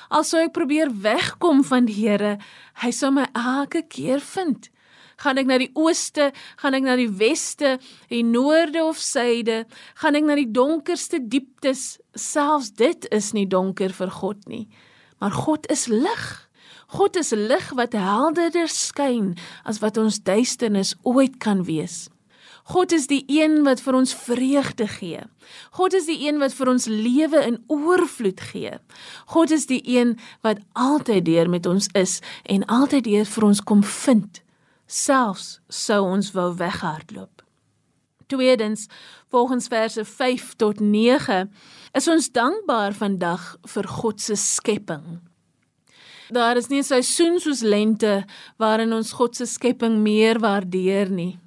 Al 0.09 0.25
sou 0.27 0.41
ek 0.43 0.51
probeer 0.57 0.91
wegkom 0.91 1.63
van 1.63 1.87
die 1.87 1.95
Here, 2.01 2.35
hy 2.83 2.91
sal 2.91 3.15
my 3.15 3.29
elke 3.37 3.85
keer 3.87 4.19
vind. 4.19 4.67
Gaan 5.19 5.39
ek 5.39 5.47
na 5.47 5.57
die 5.59 5.71
ooste, 5.75 6.29
gaan 6.59 6.75
ek 6.77 6.85
na 6.85 6.95
die 6.99 7.09
weste, 7.11 7.77
die 8.11 8.23
noorde 8.23 8.83
of 8.87 8.99
suide, 9.03 9.63
gaan 9.99 10.15
ek 10.15 10.27
na 10.27 10.37
die 10.39 10.47
donkerste 10.47 11.19
dieptes, 11.19 11.99
selfs 12.15 12.71
dit 12.79 13.07
is 13.15 13.33
nie 13.35 13.47
donker 13.47 13.95
vir 13.95 14.11
God 14.19 14.47
nie. 14.47 14.67
Maar 15.19 15.35
God 15.35 15.67
is 15.71 15.87
lig. 15.91 16.48
God 16.89 17.15
is 17.15 17.29
lig 17.29 17.67
wat 17.77 17.93
helderder 17.93 18.69
skyn 18.71 19.35
as 19.63 19.77
wat 19.83 19.97
ons 20.01 20.23
duisternis 20.25 20.95
ooit 21.05 21.37
kan 21.37 21.63
wees. 21.67 22.07
God 22.69 22.91
is 22.93 23.07
die 23.09 23.23
een 23.29 23.63
wat 23.65 23.81
vir 23.81 23.95
ons 23.97 24.13
vreugde 24.13 24.85
gee. 24.89 25.21
God 25.77 25.93
is 25.97 26.05
die 26.09 26.19
een 26.27 26.37
wat 26.41 26.53
vir 26.53 26.69
ons 26.69 26.85
lewe 26.89 27.41
in 27.45 27.57
oorvloed 27.69 28.41
gee. 28.51 28.75
God 29.33 29.53
is 29.53 29.65
die 29.69 29.81
een 29.85 30.17
wat 30.45 30.61
altyd 30.73 31.25
deur 31.25 31.49
met 31.49 31.65
ons 31.69 31.89
is 31.97 32.19
en 32.45 32.65
altyd 32.65 33.05
deur 33.09 33.25
vir 33.25 33.47
ons 33.49 33.61
kom 33.61 33.81
vind, 33.85 34.41
selfs 34.85 35.59
sou 35.69 36.01
ons 36.05 36.33
wou 36.33 36.51
weghardloop. 36.57 37.41
Tweedens, 38.29 38.85
volgens 39.29 39.69
verse 39.69 40.05
5 40.05 40.53
tot 40.61 40.79
9, 40.79 41.49
is 41.97 42.07
ons 42.07 42.29
dankbaar 42.29 42.93
vandag 42.93 43.55
vir 43.65 43.89
God 43.89 44.21
se 44.21 44.37
skepping. 44.37 45.28
Daar 46.29 46.57
is 46.57 46.67
nie 46.67 46.79
'n 46.79 46.83
seisoen 46.83 47.39
soos 47.39 47.61
lente 47.61 48.25
waarin 48.57 48.93
ons 48.93 49.11
God 49.11 49.35
se 49.35 49.45
skepping 49.45 49.97
meer 49.97 50.39
waardeer 50.39 51.09
nie. 51.09 51.39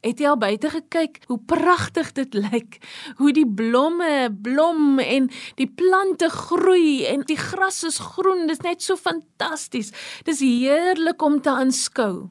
Het 0.00 0.18
jy 0.18 0.28
al 0.28 0.38
buite 0.40 0.70
gekyk 0.70 1.18
hoe 1.26 1.38
pragtig 1.46 2.12
dit 2.12 2.34
lyk? 2.34 2.78
Hoe 3.16 3.32
die 3.32 3.46
blomme 3.46 4.32
blom 4.42 4.98
en 4.98 5.28
die 5.54 5.68
plante 5.68 6.28
groei 6.28 7.04
en 7.04 7.20
die 7.20 7.36
gras 7.36 7.82
is 7.84 7.98
groen. 7.98 8.46
Dit 8.46 8.56
is 8.56 8.64
net 8.64 8.82
so 8.82 8.96
fantasties. 8.96 9.92
Dis 10.24 10.40
heerlik 10.40 11.22
om 11.22 11.40
te 11.40 11.50
aanskou. 11.50 12.30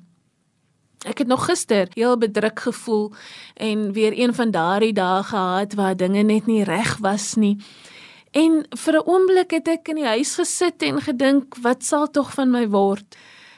Ek 1.05 1.17
het 1.17 1.27
nog 1.27 1.45
gister 1.45 1.87
heel 1.93 2.17
bedruk 2.17 2.59
gevoel 2.59 3.13
en 3.53 3.91
weer 3.93 4.17
een 4.17 4.33
van 4.33 4.51
daardie 4.51 4.93
dae 4.93 5.23
gehad 5.23 5.73
waar 5.73 5.95
dinge 5.95 6.23
net 6.23 6.45
nie 6.45 6.63
reg 6.63 6.97
was 6.97 7.35
nie. 7.35 7.57
En 8.31 8.65
vir 8.69 8.93
'n 8.93 9.07
oomblik 9.09 9.51
het 9.51 9.67
ek 9.67 9.87
in 9.89 9.95
die 9.95 10.05
huis 10.05 10.35
gesit 10.35 10.83
en 10.83 11.01
gedink, 11.01 11.55
wat 11.61 11.83
sal 11.83 12.07
tog 12.07 12.33
van 12.33 12.51
my 12.51 12.67
word? 12.67 13.17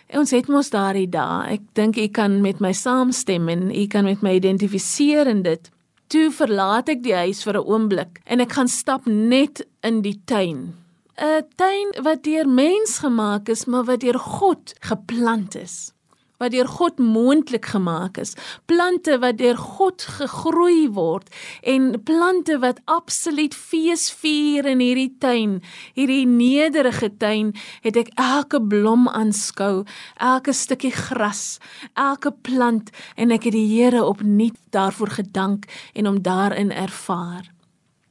Ons 0.10 0.32
het 0.32 0.48
mos 0.48 0.70
daardie 0.70 1.10
dae. 1.10 1.54
Ek 1.54 1.62
dink 1.74 1.98
u 1.98 2.08
kan 2.08 2.42
met 2.42 2.60
my 2.60 2.72
saamstem 2.72 3.50
en 3.50 3.72
u 3.72 3.88
kan 3.88 4.04
met 4.04 4.22
my 4.22 4.36
identifiseer 4.36 5.28
in 5.28 5.42
dit. 5.42 5.70
Toe 6.08 6.32
verlaat 6.32 6.90
ek 6.90 7.04
die 7.04 7.16
huis 7.16 7.44
vir 7.44 7.58
'n 7.58 7.68
oomblik 7.68 8.22
en 8.26 8.40
ek 8.40 8.52
gaan 8.52 8.68
stap 8.68 9.06
net 9.06 9.68
in 9.84 10.02
die 10.02 10.22
tuin. 10.26 10.76
'n 11.18 11.44
Tuin 11.56 12.04
wat 12.04 12.24
deur 12.24 12.48
mens 12.48 13.00
gemaak 13.00 13.50
is, 13.50 13.66
maar 13.66 13.84
wat 13.84 14.00
deur 14.00 14.20
God 14.20 14.74
geplant 14.80 15.56
is 15.56 15.94
wat 16.42 16.56
deur 16.56 16.68
God 16.68 16.98
moontlik 17.00 17.70
gemaak 17.72 18.18
is. 18.22 18.34
Plante 18.66 19.20
wat 19.22 19.38
deur 19.38 19.58
God 19.58 20.02
gegroei 20.18 20.90
word 20.90 21.30
en 21.62 21.94
plante 22.04 22.58
wat 22.64 22.82
absoluut 22.90 23.56
fees 23.56 24.10
vier 24.22 24.66
in 24.74 24.82
hierdie 24.82 25.14
tuin. 25.22 25.60
Hierdie 25.94 26.26
nederige 26.26 27.12
tuin 27.22 27.54
het 27.86 28.00
ek 28.02 28.12
elke 28.18 28.62
blom 28.62 29.08
aanskou, 29.12 29.86
elke 30.18 30.56
stukkie 30.58 30.94
gras, 30.96 31.60
elke 31.94 32.34
plant 32.34 32.90
en 33.16 33.32
ek 33.32 33.50
het 33.50 33.58
die 33.58 33.70
Here 33.72 34.04
opnuut 34.04 34.58
daarvoor 34.74 35.16
gedank 35.22 35.70
en 35.94 36.10
hom 36.10 36.22
daarin 36.26 36.74
ervaar. 36.74 37.48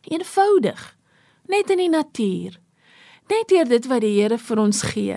Eenvoudig, 0.09 0.97
net 1.51 1.71
in 1.71 1.83
die 1.83 1.93
natuur. 1.93 2.57
Net 3.31 3.47
deur 3.47 3.69
dit 3.69 3.85
wat 3.87 4.03
die 4.03 4.17
Here 4.17 4.41
vir 4.43 4.59
ons 4.59 4.81
gee. 4.91 5.17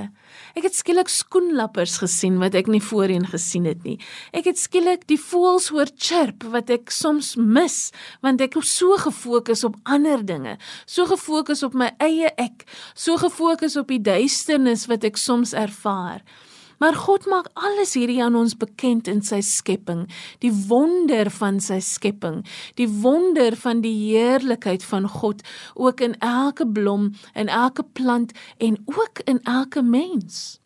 Ek 0.53 0.67
het 0.67 0.75
skielik 0.77 1.09
skoenlappers 1.09 1.95
gesien 2.03 2.35
wat 2.41 2.53
ek 2.53 2.67
nie 2.69 2.81
voorheen 2.83 3.25
gesien 3.25 3.65
het 3.65 3.81
nie. 3.87 3.95
Ek 4.37 4.45
het 4.45 4.59
skielik 4.61 5.07
die 5.09 5.17
voëls 5.17 5.71
hoor 5.73 5.89
chirp 5.97 6.45
wat 6.53 6.69
ek 6.73 6.93
soms 6.93 7.33
mis 7.39 7.77
want 8.21 8.43
ek 8.45 8.59
is 8.61 8.69
so 8.69 8.99
gefokus 9.01 9.65
op 9.65 9.79
ander 9.89 10.21
dinge, 10.21 10.59
so 10.85 11.09
gefokus 11.09 11.65
op 11.65 11.73
my 11.73 11.89
eie 12.03 12.29
ek, 12.37 12.67
so 12.93 13.17
gefokus 13.17 13.79
op 13.81 13.89
die 13.89 14.01
duisternis 14.03 14.85
wat 14.91 15.09
ek 15.09 15.17
soms 15.17 15.55
ervaar. 15.57 16.21
Maar 16.83 16.95
God 16.99 17.25
maak 17.31 17.45
alles 17.53 17.93
hierdie 17.95 18.19
aan 18.19 18.35
ons 18.35 18.57
bekend 18.59 19.07
in 19.07 19.21
sy 19.23 19.37
skepping, 19.39 20.01
die 20.43 20.51
wonder 20.67 21.29
van 21.31 21.61
sy 21.63 21.77
skepping, 21.79 22.41
die 22.75 22.89
wonder 23.05 23.55
van 23.55 23.79
die 23.85 23.93
heerlikheid 24.09 24.83
van 24.89 25.07
God 25.07 25.45
ook 25.79 26.03
in 26.03 26.17
elke 26.19 26.67
blom, 26.67 27.13
in 27.39 27.47
elke 27.47 27.87
plant 27.95 28.35
en 28.59 28.75
ook 28.91 29.23
in 29.31 29.39
elke 29.47 29.79
mens. 29.79 30.59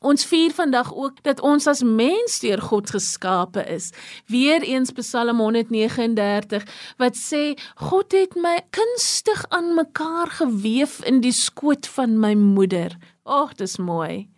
Ons 0.00 0.24
vier 0.24 0.56
vandag 0.56 0.94
ook 0.96 1.20
dat 1.28 1.44
ons 1.44 1.68
as 1.68 1.84
mens 1.84 2.40
deur 2.40 2.64
God 2.72 2.88
geskape 2.96 3.68
is. 3.68 3.92
Weereens 4.32 4.96
Psalm 4.96 5.44
139 5.44 6.64
wat 6.96 7.20
sê 7.20 7.44
God 7.76 8.16
het 8.16 8.40
my 8.40 8.56
kunstig 8.72 9.44
aan 9.52 9.74
mekaar 9.76 10.32
gewewe 10.40 11.04
in 11.04 11.20
die 11.20 11.36
skoot 11.36 11.84
van 12.00 12.16
my 12.16 12.32
moeder. 12.40 12.96
Ag, 13.28 13.58
dis 13.60 13.76
mooi. 13.76 14.31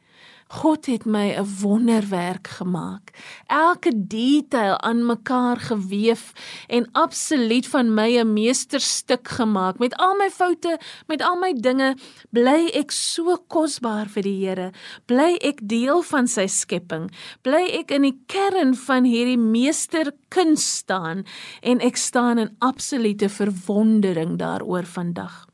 God 0.54 0.86
het 0.86 1.04
my 1.04 1.34
'n 1.34 1.46
wonderwerk 1.60 2.46
gemaak. 2.48 3.10
Elke 3.46 3.92
detail 4.06 4.80
aan 4.80 5.06
mekaar 5.06 5.56
gewewe 5.56 6.32
en 6.66 6.88
absoluut 6.92 7.66
van 7.66 7.94
my 7.94 8.18
'n 8.18 8.32
meesterstuk 8.32 9.28
gemaak. 9.28 9.78
Met 9.78 9.96
al 9.96 10.14
my 10.14 10.30
foute, 10.30 10.78
met 11.06 11.22
al 11.22 11.36
my 11.36 11.52
dinge, 11.52 11.96
bly 12.30 12.70
ek 12.72 12.90
so 12.90 13.36
kosbaar 13.46 14.06
vir 14.08 14.22
die 14.22 14.46
Here. 14.46 14.70
Bly 15.06 15.38
ek 15.40 15.58
deel 15.68 16.02
van 16.02 16.26
sy 16.26 16.46
skepping. 16.46 17.10
Bly 17.42 17.64
ek 17.80 17.90
in 17.90 18.02
die 18.02 18.18
kern 18.26 18.74
van 18.74 19.04
hierdie 19.04 19.38
meesterkuns 19.38 20.76
staan 20.76 21.24
en 21.62 21.80
ek 21.80 21.96
staan 21.96 22.38
in 22.38 22.56
absolute 22.58 23.28
verwondering 23.28 24.38
daaroor 24.38 24.84
vandag 24.84 25.53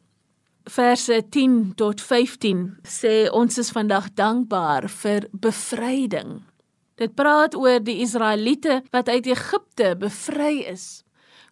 verse 0.71 1.23
10 1.29 1.73
tot 1.75 2.01
15 2.01 2.79
sê 2.87 3.15
ons 3.35 3.59
is 3.59 3.71
vandag 3.75 4.11
dankbaar 4.15 4.87
vir 5.03 5.27
bevryding. 5.33 6.41
Dit 7.01 7.17
praat 7.19 7.57
oor 7.59 7.81
die 7.83 8.01
Israeliete 8.05 8.83
wat 8.95 9.09
uit 9.09 9.27
Egipte 9.27 9.95
bevry 9.99 10.61
is. 10.71 11.03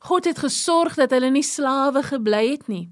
God 0.07 0.29
het 0.31 0.39
gesorg 0.39 0.95
dat 1.01 1.11
hulle 1.11 1.33
nie 1.35 1.43
slawe 1.43 2.05
gebly 2.07 2.45
het 2.53 2.69
nie. 2.71 2.87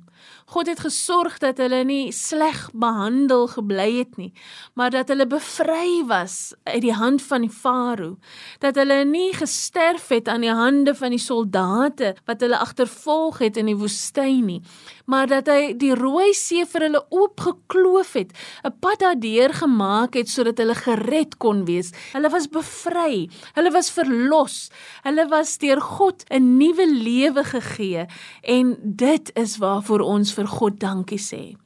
God 0.46 0.68
het 0.70 0.80
gesorg 0.80 1.38
dat 1.42 1.58
hulle 1.58 1.80
nie 1.86 2.12
sleg 2.14 2.68
behandel 2.74 3.48
gebly 3.50 3.88
het 3.98 4.16
nie, 4.18 4.30
maar 4.78 4.92
dat 4.94 5.10
hulle 5.10 5.26
bevry 5.26 6.04
was 6.06 6.54
uit 6.62 6.82
die 6.84 6.94
hand 6.94 7.22
van 7.22 7.42
die 7.42 7.50
Farao, 7.50 8.14
dat 8.62 8.78
hulle 8.78 9.00
nie 9.04 9.32
gesterf 9.34 10.08
het 10.14 10.30
aan 10.30 10.46
die 10.46 10.54
hande 10.54 10.94
van 10.94 11.14
die 11.14 11.22
soldate 11.22 12.14
wat 12.30 12.44
hulle 12.46 12.62
agtervolg 12.62 13.42
het 13.42 13.58
in 13.58 13.72
die 13.72 13.78
woestyn 13.78 14.46
nie, 14.46 14.60
maar 15.06 15.26
dat 15.30 15.48
hy 15.50 15.74
die 15.78 15.94
Rooi 15.94 16.32
See 16.34 16.64
vir 16.66 16.86
hulle 16.88 17.02
oopgekloof 17.10 18.12
het, 18.18 18.30
'n 18.64 18.74
pad 18.80 19.00
daardeur 19.00 19.52
gemaak 19.54 20.14
het 20.14 20.28
sodat 20.28 20.58
hulle 20.58 20.74
gered 20.74 21.38
kon 21.38 21.64
wees. 21.64 21.92
Hulle 22.12 22.30
was 22.30 22.48
bevry, 22.48 23.28
hulle 23.54 23.70
was 23.70 23.90
verlos, 23.90 24.70
hulle 25.02 25.28
was 25.28 25.58
deur 25.58 25.80
God 25.80 26.24
'n 26.30 26.58
nuwe 26.58 26.86
lewe 26.86 27.44
gegee 27.44 28.06
en 28.42 28.76
dit 28.82 29.30
is 29.34 29.58
waarvoor 29.58 30.00
ons 30.00 30.32
vir 30.32 30.46
God 30.46 30.80
dankie 30.80 31.18
sê. 31.20 31.65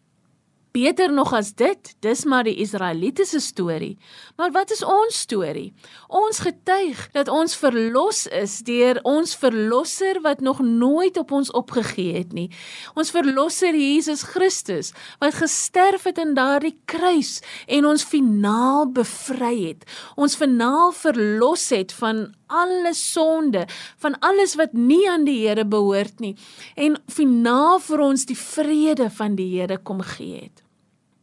Beter 0.71 1.13
nog 1.13 1.33
as 1.35 1.55
dit, 1.59 1.95
dis 1.99 2.25
maar 2.25 2.45
die 2.47 2.55
Israeliete 2.63 3.25
se 3.27 3.41
storie. 3.43 3.97
Maar 4.37 4.53
wat 4.55 4.71
is 4.71 4.85
ons 4.87 5.19
storie? 5.19 5.73
Ons 6.07 6.39
getuig 6.39 7.01
dat 7.11 7.29
ons 7.29 7.57
verlos 7.59 8.27
is 8.27 8.59
deur 8.67 9.01
ons 9.03 9.35
verlosser 9.35 10.21
wat 10.23 10.41
nog 10.41 10.61
nooit 10.63 11.19
op 11.19 11.35
ons 11.35 11.51
opgegee 11.51 12.15
het 12.15 12.33
nie. 12.33 12.49
Ons 12.95 13.11
verlosser 13.11 13.75
Jesus 13.75 14.23
Christus 14.23 14.93
wat 15.19 15.41
gesterf 15.43 16.07
het 16.07 16.23
in 16.23 16.37
daardie 16.39 16.77
kruis 16.85 17.41
en 17.67 17.91
ons 17.91 18.07
finaal 18.07 18.87
bevry 18.95 19.57
het. 19.73 19.89
Ons 20.15 20.39
finaal 20.39 20.95
verlos 20.95 21.67
het 21.75 21.93
van 21.99 22.31
alle 22.51 22.95
sonde, 22.95 23.67
van 24.03 24.19
alles 24.27 24.57
wat 24.61 24.75
nie 24.77 25.05
aan 25.11 25.25
die 25.25 25.39
Here 25.47 25.65
behoort 25.65 26.21
nie 26.21 26.35
en 26.77 26.99
finaal 27.11 27.79
vir 27.85 28.03
ons 28.05 28.27
die 28.29 28.39
vrede 28.39 29.11
van 29.11 29.37
die 29.39 29.49
Here 29.55 29.79
kom 29.79 30.03
gee 30.17 30.47
het. 30.47 30.65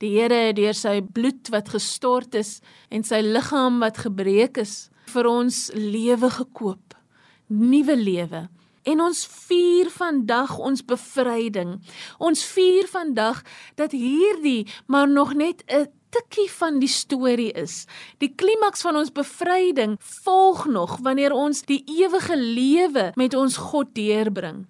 Die 0.02 0.14
Here 0.18 0.48
het 0.50 0.58
deur 0.60 0.78
sy 0.78 1.00
bloed 1.02 1.50
wat 1.54 1.72
gestort 1.74 2.36
is 2.38 2.60
en 2.94 3.04
sy 3.04 3.24
liggaam 3.26 3.82
wat 3.82 4.04
gebreek 4.06 4.60
is 4.62 4.88
vir 5.10 5.28
ons 5.30 5.68
lewe 5.74 6.30
gekoop, 6.38 6.96
nuwe 7.48 7.96
lewe. 7.98 8.48
En 8.88 9.02
ons 9.04 9.24
vier 9.48 9.90
vandag 9.92 10.54
ons 10.64 10.84
bevryding. 10.88 11.74
Ons 12.24 12.46
vier 12.54 12.88
vandag 12.88 13.42
dat 13.76 13.92
hierdie 13.92 14.68
maar 14.88 15.10
nog 15.10 15.34
net 15.34 15.64
'n 15.68 15.92
tikkie 16.18 16.50
van 16.52 16.80
die 16.82 16.90
storie 16.90 17.52
is. 17.58 17.86
Die 18.22 18.32
klimaks 18.36 18.82
van 18.86 18.98
ons 18.98 19.14
bevryding 19.14 19.98
volg 20.24 20.66
nog 20.72 20.98
wanneer 21.06 21.36
ons 21.36 21.64
die 21.70 21.84
ewige 22.00 22.38
lewe 22.38 23.12
met 23.16 23.38
ons 23.38 23.58
God 23.70 23.94
deurbring. 23.98 24.66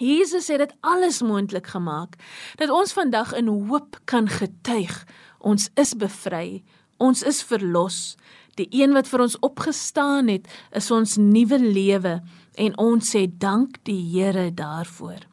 Jesus 0.00 0.48
het 0.48 0.62
dit 0.62 0.74
alles 0.80 1.20
moontlik 1.22 1.68
gemaak 1.74 2.16
dat 2.60 2.72
ons 2.72 2.94
vandag 2.96 3.34
in 3.36 3.48
hoop 3.48 4.00
kan 4.04 4.28
getuig. 4.28 5.04
Ons 5.38 5.68
is 5.76 5.94
bevry, 5.96 6.62
ons 6.96 7.22
is 7.22 7.42
verlos. 7.42 8.16
Die 8.56 8.68
een 8.70 8.92
wat 8.92 9.08
vir 9.08 9.24
ons 9.24 9.38
opgestaan 9.40 10.28
het, 10.28 10.48
is 10.76 10.90
ons 10.90 11.16
nuwe 11.16 11.58
lewe 11.60 12.20
en 12.60 12.78
ons 12.80 13.14
sê 13.14 13.26
dank 13.26 13.80
die 13.88 14.00
Here 14.12 14.50
daarvoor. 14.54 15.28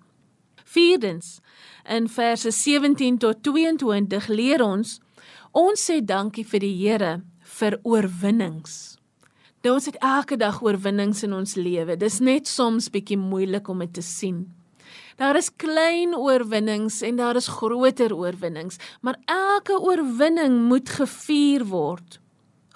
Vierdens, 0.69 1.39
in 1.89 2.08
verse 2.08 2.52
17 2.52 3.17
tot 3.17 3.43
22 3.43 4.28
leer 4.28 4.63
ons 4.63 5.00
ons 5.51 5.89
sê 5.89 6.01
dankie 6.01 6.43
vir 6.43 6.60
die 6.60 6.75
Here 6.77 7.21
vir 7.60 7.79
oorwinnings. 7.84 8.97
Nou, 9.63 9.73
ons 9.75 9.89
het 9.89 9.97
elke 9.99 10.38
dag 10.39 10.62
oorwinnings 10.63 11.23
in 11.27 11.34
ons 11.36 11.58
lewe. 11.60 11.97
Dis 11.99 12.19
net 12.23 12.47
soms 12.47 12.88
bietjie 12.93 13.17
moeilik 13.19 13.67
om 13.67 13.84
dit 13.84 13.91
te 13.93 14.03
sien. 14.05 14.45
Daar 15.19 15.36
is 15.36 15.49
klein 15.51 16.15
oorwinnings 16.15 17.01
en 17.03 17.19
daar 17.19 17.36
is 17.36 17.49
groter 17.60 18.15
oorwinnings, 18.15 18.79
maar 19.01 19.19
elke 19.25 19.75
oorwinning 19.75 20.62
moet 20.69 20.89
gevier 20.89 21.65
word. 21.67 22.21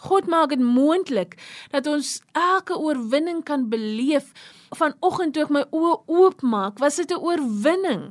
God 0.03 0.27
maak 0.27 0.51
dit 0.51 0.59
moontlik 0.59 1.37
dat 1.71 1.87
ons 1.87 2.17
elke 2.35 2.75
oorwinning 2.75 3.45
kan 3.47 3.69
beleef. 3.71 4.33
Vanoggend 4.75 5.37
toe 5.37 5.45
ek 5.45 5.53
my 5.55 5.63
oë 5.71 5.93
oopmaak, 6.11 6.81
was 6.83 6.99
dit 6.99 7.11
'n 7.11 7.23
oorwinning. 7.23 8.03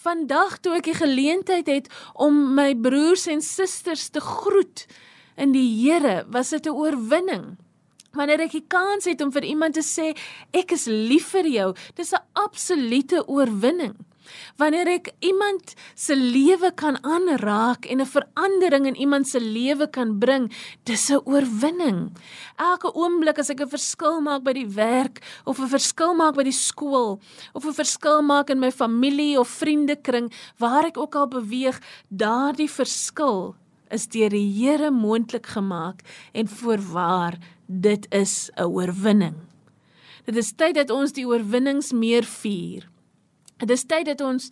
Vandag 0.00 0.62
toe 0.64 0.78
ek 0.78 0.86
die 0.88 0.96
geleentheid 0.96 1.66
het 1.68 1.88
om 2.16 2.54
my 2.56 2.72
broers 2.72 3.26
en 3.28 3.42
susters 3.44 4.06
te 4.08 4.22
groet 4.24 4.86
in 5.36 5.52
die 5.52 5.66
Here, 5.82 6.24
was 6.32 6.50
dit 6.56 6.66
'n 6.66 6.72
oorwinning. 6.72 7.58
Wanneer 8.16 8.40
ek 8.40 8.52
die 8.52 8.64
kans 8.66 9.04
het 9.04 9.20
om 9.20 9.32
vir 9.32 9.44
iemand 9.44 9.74
te 9.74 9.84
sê 9.84 10.16
ek 10.52 10.72
is 10.72 10.86
lief 10.86 11.28
vir 11.36 11.46
jou, 11.46 11.74
dis 11.94 12.12
'n 12.12 12.24
absolute 12.32 13.28
oorwinning. 13.28 13.94
Wanneer 14.56 14.88
ek 14.88 15.12
iemand 15.20 15.74
se 15.94 16.14
lewe 16.16 16.72
kan 16.74 16.98
aanraak 17.02 17.86
en 17.86 18.00
'n 18.00 18.06
verandering 18.06 18.86
in 18.86 18.96
iemand 18.96 19.28
se 19.28 19.40
lewe 19.40 19.86
kan 19.90 20.18
bring, 20.18 20.52
dis 20.84 21.10
'n 21.10 21.20
oorwinning. 21.24 22.12
Elke 22.56 22.94
oomblik 22.94 23.38
as 23.38 23.50
ek 23.50 23.60
'n 23.60 23.68
verskil 23.68 24.20
maak 24.20 24.42
by 24.42 24.52
die 24.52 24.68
werk 24.68 25.20
of 25.44 25.58
'n 25.58 25.68
verskil 25.68 26.14
maak 26.14 26.34
by 26.34 26.42
die 26.42 26.52
skool 26.52 27.20
of 27.54 27.64
'n 27.64 27.72
verskil 27.72 28.22
maak 28.22 28.50
in 28.50 28.60
my 28.60 28.70
familie 28.70 29.38
of 29.38 29.48
vriendekring, 29.48 30.32
waar 30.58 30.84
ek 30.84 30.98
ook 30.98 31.14
al 31.14 31.28
beweeg, 31.28 31.80
daardie 32.08 32.70
verskil 32.70 33.54
is 33.90 34.06
deur 34.06 34.30
die 34.30 34.46
Here 34.54 34.90
moontlik 34.90 35.46
gemaak 35.46 36.02
en 36.32 36.48
voorwaar 36.48 37.38
dit 37.66 38.06
is 38.10 38.50
'n 38.56 38.64
oorwinning. 38.64 39.36
Dit 40.24 40.36
is 40.36 40.52
tyd 40.52 40.74
dat 40.74 40.90
ons 40.90 41.12
die 41.12 41.26
oorwinnings 41.26 41.92
meer 41.92 42.24
vier. 42.24 42.88
Dit 43.60 43.70
is 43.70 43.84
tyd 43.84 44.06
dat 44.08 44.20
ons 44.24 44.48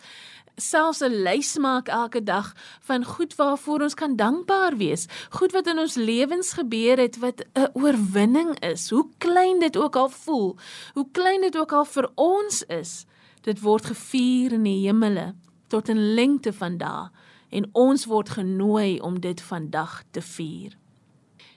selfs 0.59 1.01
'n 1.01 1.23
lys 1.25 1.57
maak 1.57 1.87
elke 1.87 2.23
dag 2.23 2.53
van 2.81 3.03
goed 3.05 3.35
waarvoor 3.35 3.81
ons 3.81 3.93
kan 3.93 4.15
dankbaar 4.15 4.77
wees. 4.77 5.07
Goed 5.29 5.51
wat 5.51 5.67
in 5.67 5.79
ons 5.79 5.95
lewens 5.95 6.53
gebeur 6.53 6.97
het 6.97 7.17
wat 7.17 7.45
'n 7.53 7.69
oorwinning 7.73 8.59
is. 8.59 8.89
Hoe 8.89 9.09
klein 9.17 9.59
dit 9.59 9.77
ook 9.77 9.95
al 9.95 10.09
voel, 10.09 10.57
hoe 10.93 11.07
klein 11.11 11.41
dit 11.41 11.57
ook 11.57 11.71
al 11.71 11.85
vir 11.85 12.11
ons 12.15 12.63
is, 12.63 13.05
dit 13.41 13.61
word 13.61 13.85
gevier 13.85 14.51
in 14.51 14.63
die 14.63 14.85
hemele 14.87 15.35
tot 15.67 15.89
'n 15.89 16.13
lengte 16.13 16.53
van 16.53 16.77
dae 16.77 17.09
en 17.49 17.69
ons 17.71 18.05
word 18.05 18.29
genooi 18.29 18.99
om 18.99 19.19
dit 19.19 19.41
vandag 19.41 20.03
te 20.11 20.21
vier. 20.21 20.77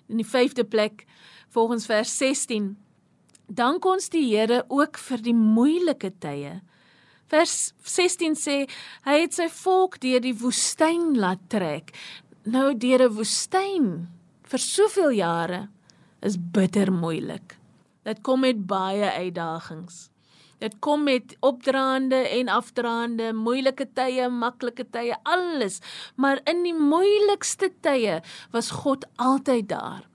In 0.08 0.16
die 0.16 0.26
5de 0.26 0.64
plek 0.64 1.04
volgens 1.48 1.86
vers 1.86 2.16
16 2.16 2.76
dank 3.46 3.84
ons 3.84 4.08
die 4.08 4.36
Here 4.36 4.64
ook 4.68 4.98
vir 4.98 5.22
die 5.22 5.34
moeilike 5.34 6.12
tye 6.18 6.62
Vers 7.32 7.72
16 7.88 8.34
sê 8.36 8.56
hy 9.06 9.14
het 9.22 9.32
sy 9.32 9.46
volk 9.62 9.96
deur 10.02 10.20
die 10.20 10.34
woestyn 10.36 11.14
laat 11.16 11.40
trek. 11.48 11.94
Nou 12.44 12.74
deur 12.76 13.08
'n 13.08 13.16
woestyn 13.16 13.86
vir 14.44 14.60
soveel 14.60 15.12
jare 15.16 15.68
is 16.20 16.36
bitter 16.36 16.92
moeilik. 16.92 17.56
Dit 18.04 18.20
kom 18.22 18.40
met 18.40 18.66
baie 18.66 19.08
uitdagings. 19.08 20.10
Dit 20.58 20.78
kom 20.78 21.04
met 21.04 21.36
opdraande 21.40 22.20
en 22.38 22.48
afdraande, 22.48 23.32
moeilike 23.32 23.88
tye, 23.94 24.28
maklike 24.28 24.84
tye, 24.90 25.16
alles. 25.24 25.80
Maar 26.16 26.38
in 26.44 26.62
die 26.62 26.76
moeilikste 26.76 27.72
tye 27.80 28.20
was 28.52 28.70
God 28.70 29.06
altyd 29.16 29.68
daar. 29.68 30.11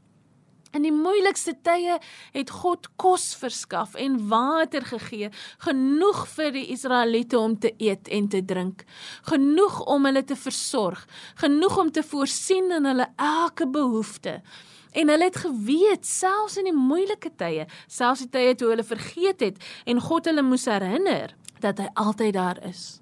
In 0.78 0.86
die 0.86 0.94
moeilikste 0.94 1.56
tye 1.66 1.96
het 2.36 2.52
God 2.54 2.86
kos 3.02 3.32
verskaf 3.40 3.96
en 3.98 4.20
water 4.30 4.84
gegee, 4.86 5.32
genoeg 5.66 6.20
vir 6.36 6.52
die 6.54 6.68
Israeliete 6.76 7.40
om 7.40 7.56
te 7.58 7.72
eet 7.82 8.12
en 8.14 8.28
te 8.30 8.44
drink, 8.46 8.84
genoeg 9.26 9.80
om 9.90 10.06
hulle 10.06 10.22
te 10.22 10.38
versorg, 10.38 11.02
genoeg 11.42 11.80
om 11.82 11.90
te 11.92 12.06
voorsien 12.06 12.70
in 12.78 12.86
hulle 12.86 13.10
elke 13.18 13.66
behoefte. 13.66 14.38
En 14.94 15.10
hulle 15.10 15.32
het 15.32 15.42
geweet 15.48 16.06
selfs 16.06 16.60
in 16.62 16.70
die 16.70 16.78
moeilike 16.78 17.34
tye, 17.42 17.66
selfs 17.90 18.28
die 18.28 18.32
tye 18.38 18.54
toe 18.54 18.70
hulle 18.76 18.86
vergeet 18.86 19.42
het 19.50 19.70
en 19.90 20.02
God 20.02 20.30
hulle 20.30 20.46
moes 20.46 20.70
herinner 20.70 21.34
dat 21.64 21.82
hy 21.82 21.90
altyd 21.98 22.38
daar 22.38 22.62
is. 22.70 23.00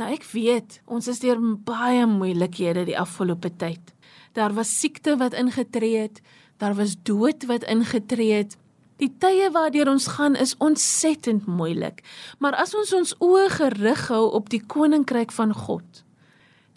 Nou 0.00 0.08
ek 0.14 0.24
weet, 0.32 0.80
ons 0.88 1.12
is 1.12 1.20
deur 1.20 1.40
baie 1.68 2.06
moeilikhede 2.08 2.86
die 2.88 2.96
afgelope 2.96 3.52
tyd. 3.60 3.92
Daar 4.32 4.56
was 4.56 4.72
siekte 4.80 5.18
wat 5.20 5.36
ingetree 5.36 6.06
het, 6.06 6.22
Daar 6.62 6.74
was 6.78 6.94
dood 7.02 7.44
wat 7.50 7.64
ingetree 7.66 8.32
het. 8.32 8.54
Die 9.02 9.10
tye 9.18 9.48
waardeur 9.50 9.88
ons 9.90 10.06
gaan 10.14 10.36
is 10.38 10.54
ontsettend 10.62 11.46
moeilik. 11.46 12.04
Maar 12.38 12.54
as 12.54 12.74
ons 12.78 12.92
ons 12.94 13.14
oë 13.18 13.48
gerig 13.50 14.04
hou 14.12 14.28
op 14.38 14.50
die 14.52 14.62
koninkryk 14.62 15.34
van 15.34 15.50
God, 15.54 16.04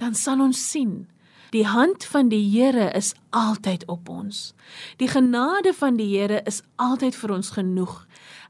dan 0.01 0.17
sal 0.17 0.41
ons 0.41 0.57
sien 0.71 1.03
Die 1.55 1.67
hand 1.67 2.03
van 2.11 2.27
die 2.27 2.43
Here 2.51 2.89
is 2.91 3.13
altyd 3.31 3.85
op 3.87 4.09
ons. 4.11 4.53
Die 4.99 5.07
genade 5.07 5.71
van 5.73 5.95
die 5.95 6.09
Here 6.11 6.41
is 6.43 6.57
altyd 6.75 7.15
vir 7.15 7.31
ons 7.31 7.53
genoeg. 7.55 7.93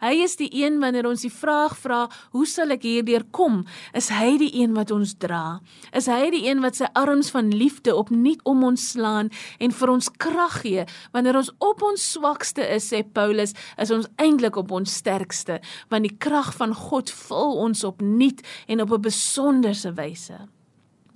Hy 0.02 0.24
is 0.24 0.34
die 0.40 0.48
een 0.50 0.80
wanneer 0.82 1.06
ons 1.06 1.22
die 1.22 1.30
vraag 1.30 1.76
vra, 1.78 2.00
hoe 2.34 2.48
sal 2.50 2.74
ek 2.74 2.88
hierdeur 2.88 3.28
kom? 3.36 3.60
Is 3.94 4.10
hy 4.10 4.40
die 4.42 4.50
een 4.58 4.74
wat 4.74 4.90
ons 4.96 5.14
dra? 5.22 5.60
Is 5.94 6.10
hy 6.10 6.32
die 6.34 6.42
een 6.48 6.66
wat 6.66 6.80
sy 6.80 6.90
arms 6.98 7.30
van 7.36 7.54
liefde 7.54 7.94
opnuut 7.94 8.42
om 8.50 8.66
ons 8.72 8.88
slaan 8.96 9.30
en 9.62 9.78
vir 9.78 9.94
ons 9.94 10.10
krag 10.18 10.58
gee 10.64 10.88
wanneer 11.14 11.38
ons 11.44 11.54
op 11.62 11.86
ons 11.86 12.10
swakste 12.16 12.66
is, 12.66 12.90
sê 12.90 13.04
Paulus, 13.06 13.54
is 13.78 13.94
ons 13.94 14.10
eintlik 14.18 14.58
op 14.58 14.74
ons 14.74 14.98
sterkste, 15.04 15.62
want 15.94 16.10
die 16.10 16.18
krag 16.18 16.56
van 16.58 16.74
God 16.74 17.14
vul 17.14 17.56
ons 17.70 17.86
opnuut 17.86 18.42
en 18.66 18.82
op 18.82 18.98
'n 18.98 19.08
besonderse 19.14 19.94
wyse. 19.94 20.42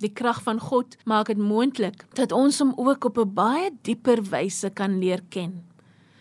Die 0.00 0.12
krag 0.12 0.40
van 0.42 0.60
God 0.60 0.96
maak 1.04 1.28
dit 1.28 1.40
moontlik 1.40 2.06
dat 2.16 2.32
ons 2.32 2.58
hom 2.62 2.72
ook 2.76 3.04
op 3.04 3.18
'n 3.18 3.34
baie 3.34 3.70
dieper 3.82 4.22
wyse 4.22 4.70
kan 4.70 4.98
leer 4.98 5.20
ken. 5.28 5.64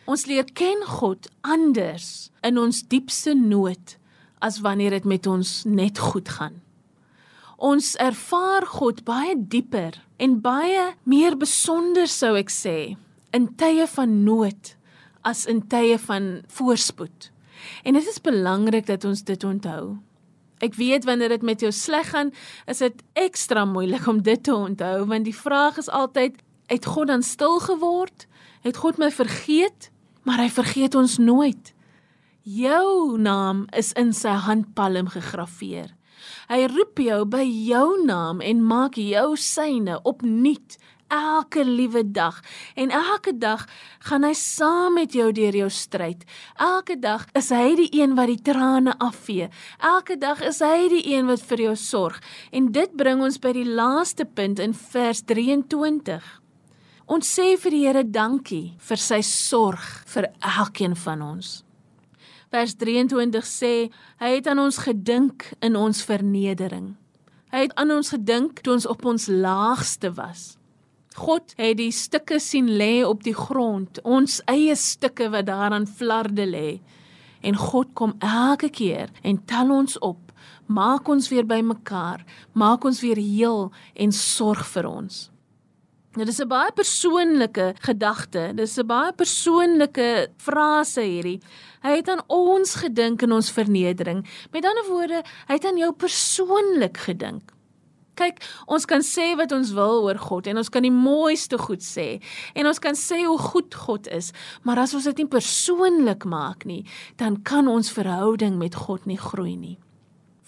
Ons 0.06 0.26
leer 0.26 0.44
ken 0.54 0.82
God 0.86 1.30
anders 1.42 2.30
in 2.42 2.58
ons 2.58 2.84
diepste 2.88 3.34
nood 3.34 3.98
as 4.40 4.60
wanneer 4.60 4.90
dit 4.90 5.06
met 5.06 5.28
ons 5.28 5.64
net 5.64 6.00
goed 6.00 6.30
gaan. 6.30 6.62
Ons 7.58 7.96
ervaar 7.96 8.66
God 8.66 9.04
baie 9.04 9.36
dieper 9.38 10.00
en 10.18 10.42
baie 10.42 10.96
meer 11.04 11.38
besonder 11.38 12.08
sou 12.08 12.36
ek 12.36 12.50
sê 12.50 12.98
in 13.32 13.48
tye 13.56 13.88
van 13.88 14.24
nood 14.24 14.76
as 15.22 15.46
in 15.46 15.62
tye 15.68 15.98
van 15.98 16.42
voorspoed. 16.48 17.32
En 17.84 17.94
dit 17.94 18.08
is 18.08 18.22
belangrik 18.22 18.88
dat 18.88 19.06
ons 19.06 19.24
dit 19.24 19.44
onthou. 19.44 19.98
Ek 20.60 20.76
weet 20.76 21.06
wanneer 21.08 21.30
dit 21.30 21.46
met 21.46 21.62
jou 21.64 21.72
sleg 21.72 22.10
gaan, 22.12 22.32
is 22.68 22.84
dit 22.84 23.04
ekstra 23.14 23.66
moeilik 23.66 24.08
om 24.08 24.22
dit 24.24 24.44
te 24.44 24.56
onthou 24.56 25.06
want 25.08 25.26
die 25.26 25.36
vraag 25.36 25.78
is 25.78 25.90
altyd: 25.90 26.40
het 26.70 26.86
God 26.86 27.08
dan 27.08 27.24
stil 27.24 27.60
geword? 27.60 28.28
Het 28.62 28.78
God 28.78 28.98
my 28.98 29.12
vergeet? 29.12 29.92
Maar 30.24 30.44
hy 30.44 30.50
vergeet 30.50 30.96
ons 30.96 31.18
nooit. 31.18 31.74
Jou 32.44 33.18
naam 33.18 33.66
is 33.78 33.94
in 33.94 34.12
sy 34.14 34.36
handpalm 34.46 35.08
gegraveer. 35.10 35.96
Hy 36.50 36.66
roep 36.68 37.00
jou 37.00 37.24
by 37.30 37.46
jou 37.46 38.04
naam 38.06 38.42
en 38.44 38.64
maak 38.66 39.00
jou 39.00 39.38
syne 39.40 40.00
opnuut 40.04 40.78
elke 41.10 41.66
liewe 41.66 42.04
dag 42.12 42.40
en 42.76 42.92
elke 42.94 43.34
dag 43.38 43.66
gaan 44.08 44.24
hy 44.24 44.34
saam 44.38 44.94
met 44.98 45.14
jou 45.14 45.32
deur 45.36 45.56
jou 45.56 45.70
stryd. 45.70 46.26
Elke 46.56 47.00
dag 47.00 47.26
is 47.38 47.50
hy 47.54 47.76
die 47.80 47.90
een 48.02 48.16
wat 48.18 48.30
die 48.32 48.42
trane 48.52 48.96
afvee. 49.02 49.50
Elke 49.82 50.18
dag 50.18 50.42
is 50.46 50.62
hy 50.66 50.88
die 50.92 51.04
een 51.14 51.30
wat 51.30 51.42
vir 51.50 51.66
jou 51.70 51.76
sorg. 51.76 52.20
En 52.52 52.72
dit 52.72 52.94
bring 52.98 53.24
ons 53.26 53.40
by 53.42 53.54
die 53.58 53.68
laaste 53.68 54.26
punt 54.26 54.62
in 54.62 54.74
vers 54.74 55.24
23. 55.26 56.22
Ons 57.10 57.32
sê 57.34 57.56
vir 57.58 57.74
die 57.74 57.86
Here 57.88 58.04
dankie 58.06 58.76
vir 58.86 59.02
sy 59.02 59.24
sorg 59.26 59.82
vir 60.14 60.30
elkeen 60.46 60.94
van 60.94 61.26
ons. 61.26 61.64
Vers 62.54 62.76
23 62.78 63.46
sê 63.46 63.74
hy 64.22 64.30
het 64.36 64.48
aan 64.50 64.62
ons 64.62 64.78
gedink 64.86 65.48
in 65.66 65.78
ons 65.78 66.02
vernedering. 66.06 66.94
Hy 67.50 67.66
het 67.66 67.74
aan 67.82 67.96
ons 67.98 68.14
gedink 68.14 68.62
toe 68.62 68.76
ons 68.76 68.86
op 68.90 69.06
ons 69.10 69.26
laagste 69.30 70.14
was. 70.14 70.59
God 71.18 71.54
het 71.58 71.78
die 71.80 71.92
stukke 71.92 72.38
sien 72.40 72.70
lê 72.78 73.02
op 73.06 73.24
die 73.26 73.34
grond, 73.34 73.98
ons 74.06 74.40
eie 74.46 74.76
stukke 74.78 75.30
wat 75.34 75.48
daaraan 75.50 75.88
flarde 75.88 76.46
lê. 76.46 76.80
En 77.42 77.56
God 77.56 77.96
kom 77.98 78.14
elke 78.20 78.70
keer 78.70 79.10
en 79.24 79.40
tel 79.50 79.72
ons 79.74 79.98
op, 80.06 80.32
maak 80.68 81.08
ons 81.10 81.30
weer 81.32 81.48
bymekaar, 81.48 82.22
maak 82.54 82.86
ons 82.86 83.02
weer 83.02 83.18
heel 83.18 83.72
en 83.96 84.14
sorg 84.14 84.66
vir 84.76 84.86
ons. 84.86 85.30
Nou 86.18 86.26
dis 86.26 86.42
'n 86.42 86.48
baie 86.48 86.72
persoonlike 86.72 87.76
gedagte. 87.82 88.54
Dis 88.56 88.78
'n 88.78 88.88
baie 88.88 89.14
persoonlike 89.14 90.30
frase 90.38 91.02
hierdie. 91.02 91.40
Hy 91.82 91.96
het 91.96 92.10
aan 92.10 92.24
ons 92.28 92.76
gedink 92.76 93.22
in 93.22 93.32
ons 93.32 93.52
vernedering. 93.52 94.26
Met 94.52 94.66
ander 94.66 94.86
woorde, 94.90 95.24
hy 95.48 95.54
het 95.54 95.66
aan 95.66 95.78
jou 95.78 95.94
persoonlik 95.94 96.98
gedink 96.98 97.54
kyk, 98.20 98.44
ons 98.68 98.86
kan 98.90 99.04
sê 99.06 99.32
wat 99.40 99.54
ons 99.56 99.74
wil 99.78 100.04
oor 100.06 100.20
God 100.20 100.50
en 100.52 100.62
ons 100.62 100.72
kan 100.72 100.86
die 100.86 100.94
mooiste 100.94 101.60
goed 101.62 101.86
sê 101.86 102.22
en 102.54 102.70
ons 102.70 102.82
kan 102.84 102.98
sê 102.98 103.24
hoe 103.26 103.40
goed 103.40 103.76
God 103.88 104.10
is, 104.12 104.34
maar 104.68 104.82
as 104.84 104.96
ons 104.98 105.08
dit 105.12 105.24
nie 105.24 105.30
persoonlik 105.32 106.28
maak 106.30 106.68
nie, 106.70 106.84
dan 107.22 107.40
kan 107.48 107.68
ons 107.72 107.94
verhouding 107.96 108.60
met 108.60 108.76
God 108.88 109.08
nie 109.10 109.20
groei 109.20 109.56
nie. 109.56 109.78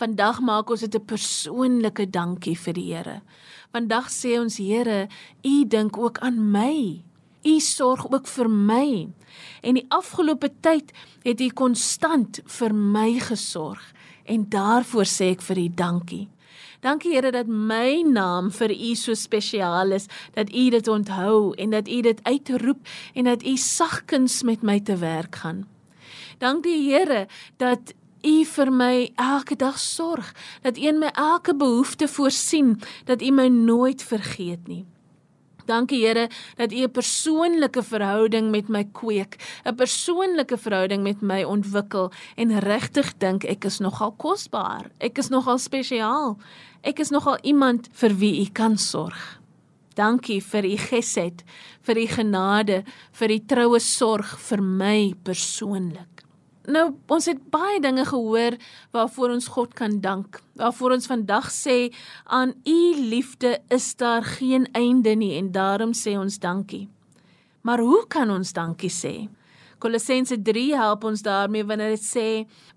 Vandag 0.02 0.40
maak 0.42 0.70
ons 0.74 0.82
dit 0.82 0.96
'n 0.96 1.06
persoonlike 1.06 2.10
dankie 2.10 2.58
vir 2.58 2.74
die 2.74 2.94
Here. 2.94 3.22
Vandag 3.72 4.10
sê 4.10 4.40
ons 4.40 4.58
Here, 4.58 5.08
U 5.46 5.66
dink 5.66 5.98
ook 5.98 6.18
aan 6.20 6.52
my. 6.52 7.04
U 7.46 7.60
sorg 7.60 8.12
ook 8.12 8.28
vir 8.28 8.50
my. 8.50 9.10
En 9.62 9.74
die 9.74 9.86
afgelope 9.90 10.50
tyd 10.62 10.92
het 11.24 11.42
U 11.42 11.50
konstant 11.50 12.40
vir 12.46 12.74
my 12.74 13.20
gesorg 13.20 13.94
en 14.26 14.50
daarvoor 14.50 15.06
sê 15.06 15.32
ek 15.32 15.42
vir 15.42 15.58
U 15.58 15.68
dankie. 15.70 16.31
Dankie 16.82 17.14
Here 17.14 17.30
dat 17.30 17.46
my 17.46 18.02
naam 18.10 18.48
vir 18.50 18.72
U 18.74 18.96
so 18.98 19.14
spesiaal 19.14 19.92
is, 19.94 20.08
dat 20.34 20.50
U 20.50 20.70
dit 20.74 20.88
onthou 20.88 21.54
en 21.54 21.70
dat 21.70 21.88
U 21.88 22.02
dit 22.02 22.24
uitroep 22.24 22.88
en 23.14 23.30
dat 23.30 23.44
U 23.46 23.58
sagkens 23.58 24.42
met 24.44 24.62
my 24.66 24.80
te 24.80 24.98
werk 24.98 25.36
gaan. 25.36 25.68
Dankie 26.42 26.90
Here 26.90 27.28
dat 27.58 27.94
U 28.26 28.46
vir 28.46 28.72
my 28.74 29.12
elke 29.16 29.56
dag 29.56 29.78
sorg, 29.80 30.34
dat 30.62 30.78
U 30.78 30.88
in 30.90 30.98
my 31.00 31.12
elke 31.14 31.54
behoefte 31.56 32.08
voorsien, 32.08 32.80
dat 33.06 33.22
U 33.22 33.30
my 33.32 33.48
nooit 33.48 34.02
vergeet 34.02 34.68
nie. 34.68 34.86
Dankie 35.66 36.06
Here 36.06 36.30
dat 36.56 36.72
U 36.72 36.84
'n 36.84 36.92
persoonlike 36.92 37.84
verhouding 37.84 38.52
met 38.52 38.70
my 38.70 38.84
kweek, 38.84 39.38
'n 39.66 39.76
persoonlike 39.76 40.58
verhouding 40.58 41.04
met 41.04 41.22
my 41.22 41.44
ontwikkel 41.44 42.12
en 42.36 42.60
regtig 42.60 43.18
dink 43.18 43.44
ek 43.44 43.66
is 43.66 43.80
nogal 43.80 44.12
kosbaar. 44.12 44.92
Ek 45.00 45.18
is 45.18 45.30
nogal 45.30 45.58
spesiaal. 45.58 46.38
Ek 46.82 47.00
is 47.00 47.10
nogal 47.10 47.38
iemand 47.42 47.90
vir 47.92 48.18
wie 48.18 48.42
U 48.42 48.50
kan 48.52 48.78
sorg. 48.78 49.42
Dankie 49.96 50.40
vir 50.42 50.66
u 50.66 50.78
gesed, 50.78 51.44
vir 51.84 51.98
u 51.98 52.08
genade, 52.08 52.84
vir 53.20 53.30
u 53.36 53.40
troue 53.40 53.80
sorg 53.80 54.38
vir 54.48 54.62
my 54.62 55.14
persoonlik. 55.24 56.21
Nou, 56.70 56.92
ons 57.10 57.26
het 57.26 57.40
baie 57.50 57.80
dinge 57.82 58.04
gehoor 58.06 58.58
waarvoor 58.94 59.34
ons 59.34 59.48
God 59.50 59.74
kan 59.74 59.98
dank. 60.02 60.42
Waarvoor 60.60 60.94
ons 61.00 61.10
vandag 61.10 61.50
sê 61.50 61.90
aan 62.30 62.54
u 62.66 62.80
liefde 63.02 63.58
is 63.74 63.96
daar 63.98 64.24
geen 64.38 64.68
einde 64.78 65.16
nie 65.18 65.34
en 65.40 65.52
daarom 65.52 65.96
sê 65.98 66.18
ons 66.20 66.38
dankie. 66.40 66.88
Maar 67.62 67.82
hoe 67.82 68.06
kan 68.08 68.30
ons 68.30 68.54
dankie 68.54 68.94
sê? 68.94 69.30
Kolossense 69.82 70.38
3 70.38 70.78
help 70.78 71.04
ons 71.10 71.24
daarmee 71.26 71.66
wanneer 71.66 71.96
dit 71.96 72.06
sê 72.06 72.28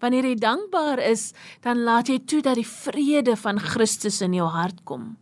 wanneer 0.00 0.30
jy 0.30 0.38
dankbaar 0.40 1.02
is, 1.04 1.32
dan 1.60 1.84
laat 1.84 2.08
jy 2.08 2.22
toe 2.24 2.40
dat 2.40 2.56
die 2.56 2.68
vrede 2.68 3.36
van 3.36 3.60
Christus 3.60 4.22
in 4.24 4.32
jou 4.32 4.48
hart 4.48 4.80
kom. 4.88 5.12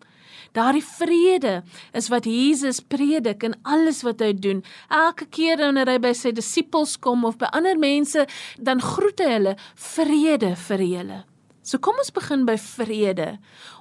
Daardie 0.53 0.85
vrede 0.85 1.63
is 1.97 2.11
wat 2.13 2.29
Jesus 2.29 2.81
predik 2.81 3.43
in 3.47 3.55
alles 3.65 4.03
wat 4.05 4.21
hy 4.21 4.33
doen. 4.37 4.63
Elke 4.93 5.27
keer 5.33 5.57
wanneer 5.63 5.89
hy 5.89 5.99
by 6.03 6.13
sy 6.17 6.33
disippels 6.37 6.99
kom 7.01 7.25
of 7.25 7.39
by 7.41 7.49
ander 7.57 7.79
mense, 7.81 8.27
dan 8.61 8.83
groet 8.85 9.23
hy 9.25 9.31
hulle 9.39 9.55
vrede 9.97 10.53
vir 10.69 10.85
julle. 10.85 11.21
So 11.63 11.79
kom 11.79 11.97
ons 12.03 12.11
begin 12.11 12.43
by 12.45 12.57
vrede. 12.59 13.37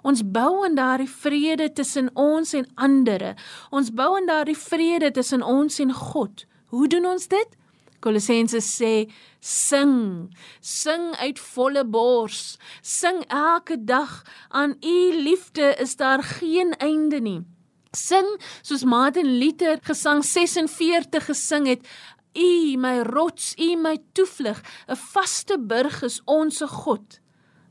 Ons 0.06 0.22
bou 0.22 0.62
aan 0.64 0.78
daardie 0.78 1.10
vrede 1.10 1.72
tussen 1.74 2.12
ons 2.14 2.54
en 2.54 2.68
ander. 2.78 3.32
Ons 3.74 3.90
bou 3.90 4.14
aan 4.16 4.30
daardie 4.30 4.58
vrede 4.58 5.10
tussen 5.12 5.42
ons 5.44 5.80
en 5.82 5.94
God. 5.94 6.46
Hoe 6.72 6.88
doen 6.88 7.10
ons 7.10 7.28
dit? 7.28 7.58
Kolossense 8.02 8.60
sê 8.66 9.08
sing 9.40 10.30
sing 10.60 11.12
uit 11.22 11.40
volle 11.54 11.84
bors. 11.86 12.58
Sing 12.82 13.24
elke 13.30 13.78
dag 13.78 14.24
aan 14.50 14.76
u 14.82 14.98
liefde 15.24 15.76
is 15.80 15.96
daar 15.96 16.24
geen 16.24 16.74
einde 16.78 17.20
nie. 17.22 17.42
Sing 17.96 18.28
soos 18.62 18.84
Martin 18.84 19.38
Luther 19.38 19.80
gesang 19.84 20.24
46 20.26 21.26
gesing 21.26 21.68
het 21.68 21.88
u 22.34 22.78
my 22.78 23.02
rots 23.06 23.54
u 23.58 23.76
my 23.76 23.98
toevlug. 24.14 24.62
'n 24.88 24.96
vaste 24.96 25.60
burg 25.60 26.02
is 26.04 26.22
onsse 26.26 26.68
God. 26.68 27.20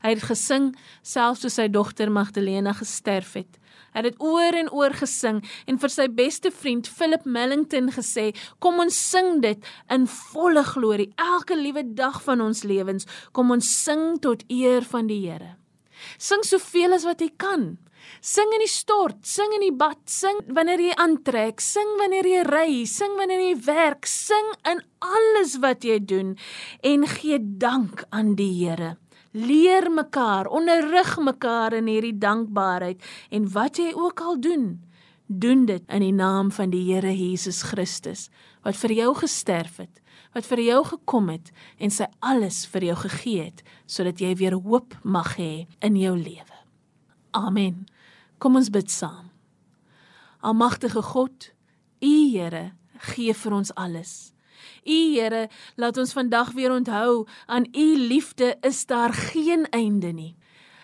Hy 0.01 0.09
het 0.09 0.23
gesing 0.23 0.75
selfs 1.01 1.41
toe 1.41 1.49
sy 1.49 1.67
dogter 1.67 2.11
Magdalena 2.11 2.73
gesterf 2.73 3.33
het 3.33 3.60
Hy 3.91 3.99
het 3.99 4.07
dit 4.07 4.21
oor 4.23 4.55
en 4.55 4.71
oor 4.71 4.93
gesing 4.95 5.41
en 5.67 5.79
vir 5.81 5.91
sy 5.91 6.07
beste 6.15 6.51
vriend 6.55 6.87
Philip 6.87 7.25
Mellington 7.25 7.91
gesê: 7.91 8.31
"Kom 8.59 8.79
ons 8.79 8.95
sing 8.95 9.41
dit 9.41 9.59
in 9.89 10.07
volle 10.07 10.63
glorie 10.63 11.11
elke 11.17 11.55
liewe 11.55 11.83
dag 11.83 12.21
van 12.23 12.41
ons 12.41 12.63
lewens. 12.63 13.05
Kom 13.31 13.51
ons 13.51 13.67
sing 13.83 14.19
tot 14.19 14.43
eer 14.47 14.81
van 14.81 15.07
die 15.07 15.21
Here. 15.27 15.55
Sing 16.17 16.43
soveel 16.43 16.93
as 16.93 17.03
wat 17.03 17.21
jy 17.21 17.31
kan." 17.37 17.77
Sing 18.21 18.49
in 18.53 18.59
die 18.59 18.67
stort, 18.67 19.25
sing 19.25 19.53
in 19.53 19.61
die 19.61 19.77
bad, 19.77 19.97
sing 20.09 20.41
wanneer 20.47 20.79
jy 20.79 20.93
aantrek, 20.97 21.61
sing 21.61 21.97
wanneer 21.99 22.25
jy 22.25 22.41
ry, 22.43 22.85
sing 22.85 23.13
wanneer 23.17 23.39
jy 23.39 23.55
werk, 23.65 24.05
sing 24.05 24.53
in 24.65 24.81
alles 24.99 25.59
wat 25.61 25.85
jy 25.85 25.99
doen 25.99 26.37
en 26.83 27.05
gee 27.07 27.37
dank 27.39 28.03
aan 28.09 28.35
die 28.35 28.51
Here 28.57 28.97
leer 29.31 29.91
mekaar, 29.91 30.47
onderrig 30.47 31.17
mekaar 31.19 31.73
in 31.73 31.87
hierdie 31.87 32.17
dankbaarheid 32.17 33.03
en 33.29 33.49
wat 33.53 33.79
jy 33.79 33.91
ook 33.95 34.21
al 34.21 34.39
doen, 34.41 34.65
doen 35.25 35.65
dit 35.65 35.83
in 35.87 36.03
die 36.03 36.15
naam 36.15 36.51
van 36.51 36.71
die 36.73 36.83
Here 36.89 37.13
Jesus 37.15 37.61
Christus 37.71 38.29
wat 38.65 38.75
vir 38.75 38.93
jou 38.97 39.13
gesterf 39.15 39.79
het, 39.79 40.01
wat 40.35 40.45
vir 40.47 40.63
jou 40.65 40.81
gekom 40.91 41.31
het 41.31 41.51
en 41.79 41.91
sy 41.91 42.07
alles 42.19 42.65
vir 42.71 42.91
jou 42.91 42.97
gegee 43.05 43.47
het 43.47 43.63
sodat 43.85 44.19
jy 44.21 44.35
weer 44.39 44.57
hoop 44.59 44.97
mag 45.03 45.35
hê 45.39 45.67
in 45.79 45.95
jou 45.99 46.15
lewe. 46.17 46.57
Amen. 47.31 47.85
Kom 48.39 48.57
ons 48.59 48.71
bid 48.73 48.91
saam. 48.91 49.29
Almagtige 50.41 51.01
God, 51.05 51.51
U 52.01 52.13
Here, 52.33 52.71
gee 53.13 53.33
vir 53.33 53.53
ons 53.53 53.71
alles. 53.77 54.30
U 54.83 54.99
Here, 55.13 55.49
laat 55.75 55.97
ons 55.97 56.13
vandag 56.13 56.51
weer 56.51 56.71
onthou 56.71 57.27
aan 57.45 57.67
U 57.71 57.97
liefde 57.97 58.57
is 58.61 58.85
daar 58.85 59.13
geen 59.13 59.69
einde 59.69 60.11
nie. 60.11 60.35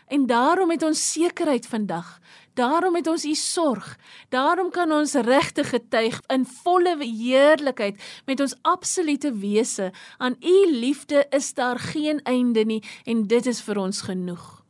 En 0.08 0.26
daarom 0.26 0.70
het 0.72 0.84
ons 0.84 1.12
sekerheid 1.12 1.68
vandag. 1.68 2.20
Daarom 2.54 2.96
het 2.96 3.08
ons 3.08 3.26
U 3.26 3.34
sorg. 3.34 3.98
Daarom 4.30 4.70
kan 4.72 4.92
ons 4.92 5.14
regtig 5.14 5.70
getuig 5.70 6.22
in 6.28 6.46
volle 6.46 6.96
heerlikheid 7.00 8.22
met 8.26 8.40
ons 8.40 8.56
absolute 8.62 9.34
wese 9.34 9.92
aan 10.18 10.36
U 10.40 10.72
liefde 10.72 11.26
is 11.30 11.54
daar 11.54 11.80
geen 11.80 12.22
einde 12.24 12.64
nie 12.64 12.84
en 13.04 13.28
dit 13.28 13.46
is 13.46 13.62
vir 13.62 13.78
ons 13.78 14.02
genoeg. 14.02 14.64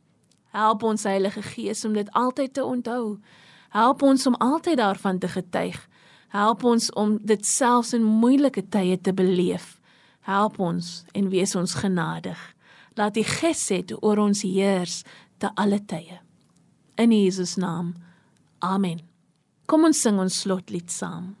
Help 0.48 0.82
ons 0.82 1.02
Heilige 1.02 1.42
Gees 1.42 1.84
om 1.84 1.92
dit 1.92 2.10
altyd 2.12 2.54
te 2.54 2.64
onthou. 2.64 3.18
Help 3.68 4.02
ons 4.02 4.26
om 4.26 4.34
altyd 4.34 4.76
daarvan 4.76 5.18
te 5.18 5.28
getuig. 5.28 5.88
Help 6.28 6.64
ons 6.64 6.90
om 6.92 7.16
dit 7.24 7.46
selfs 7.46 7.94
in 7.96 8.04
moeilike 8.04 8.66
tye 8.68 8.98
te 9.00 9.14
beleef. 9.16 9.78
Help 10.28 10.58
ons 10.60 11.04
en 11.16 11.30
wees 11.32 11.54
ons 11.56 11.74
genadig. 11.80 12.38
Laat 13.00 13.16
die 13.16 13.24
gesed 13.24 13.94
oor 14.02 14.20
ons 14.20 14.42
heers 14.44 15.00
te 15.40 15.48
alle 15.56 15.80
tye. 15.88 16.20
In 17.00 17.14
Jesus 17.14 17.56
naam. 17.56 17.94
Amen. 18.60 19.00
Kom 19.66 19.86
ons 19.88 20.00
sing 20.02 20.18
ons 20.20 20.40
slotlied 20.42 20.92
saam. 20.92 21.37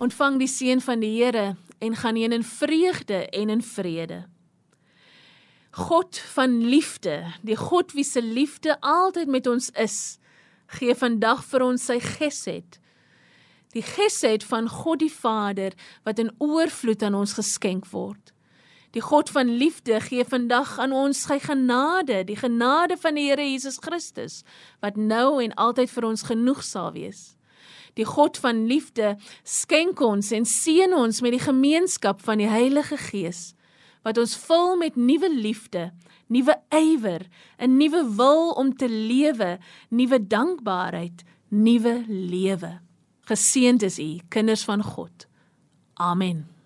Ontvang 0.00 0.38
die 0.40 0.48
seën 0.48 0.80
van 0.80 1.02
die 1.02 1.12
Here 1.18 1.56
en 1.78 1.96
gaan 1.96 2.16
heen 2.16 2.32
in 2.32 2.44
vreugde 2.44 3.26
en 3.28 3.50
in 3.52 3.62
vrede. 3.62 4.22
God 5.70 6.18
van 6.18 6.64
liefde, 6.64 7.34
die 7.42 7.56
God 7.56 7.92
wie 7.92 8.04
se 8.04 8.22
liefde 8.22 8.80
altyd 8.80 9.28
met 9.28 9.46
ons 9.46 9.68
is, 9.70 10.18
gee 10.66 10.94
vandag 10.96 11.42
vir 11.44 11.62
ons 11.62 11.84
sy 11.84 11.98
gesed. 12.00 12.78
Die 13.76 13.84
gesed 13.84 14.44
van 14.48 14.70
God 14.72 15.02
die 15.04 15.12
Vader 15.12 15.76
wat 16.08 16.18
in 16.18 16.32
oorvloed 16.38 17.04
aan 17.04 17.14
ons 17.14 17.36
geskenk 17.36 17.90
word. 17.92 18.32
Die 18.96 19.04
God 19.04 19.28
van 19.30 19.52
liefde 19.60 20.00
gee 20.00 20.24
vandag 20.24 20.78
aan 20.80 20.96
ons 20.96 21.26
sy 21.28 21.36
genade, 21.44 22.24
die 22.24 22.38
genade 22.40 22.96
van 22.96 23.20
die 23.20 23.28
Here 23.28 23.44
Jesus 23.44 23.76
Christus 23.84 24.40
wat 24.80 24.96
nou 24.96 25.42
en 25.44 25.54
altyd 25.60 25.92
vir 25.92 26.08
ons 26.08 26.24
genoeg 26.32 26.64
sal 26.64 26.90
wees. 26.96 27.36
Die 27.94 28.04
God 28.04 28.38
van 28.38 28.66
liefde 28.66 29.16
skenk 29.42 30.00
ons 30.00 30.30
en 30.32 30.44
seën 30.44 30.94
ons 30.94 31.20
met 31.20 31.32
die 31.32 31.42
gemeenskap 31.42 32.22
van 32.22 32.38
die 32.38 32.50
Heilige 32.50 32.96
Gees 32.96 33.50
wat 34.02 34.16
ons 34.16 34.32
vul 34.46 34.78
met 34.80 34.96
nuwe 34.96 35.28
liefde, 35.28 35.90
nuwe 36.32 36.54
ywer, 36.72 37.26
'n 37.58 37.76
nuwe 37.76 38.14
wil 38.16 38.50
om 38.56 38.72
te 38.76 38.88
lewe, 38.88 39.58
nuwe 39.90 40.26
dankbaarheid, 40.26 41.24
nuwe 41.48 42.04
lewe. 42.08 42.80
Geseënd 43.28 43.82
is 43.82 43.98
u, 43.98 44.18
kinders 44.28 44.64
van 44.64 44.82
God. 44.82 45.26
Amen. 45.94 46.59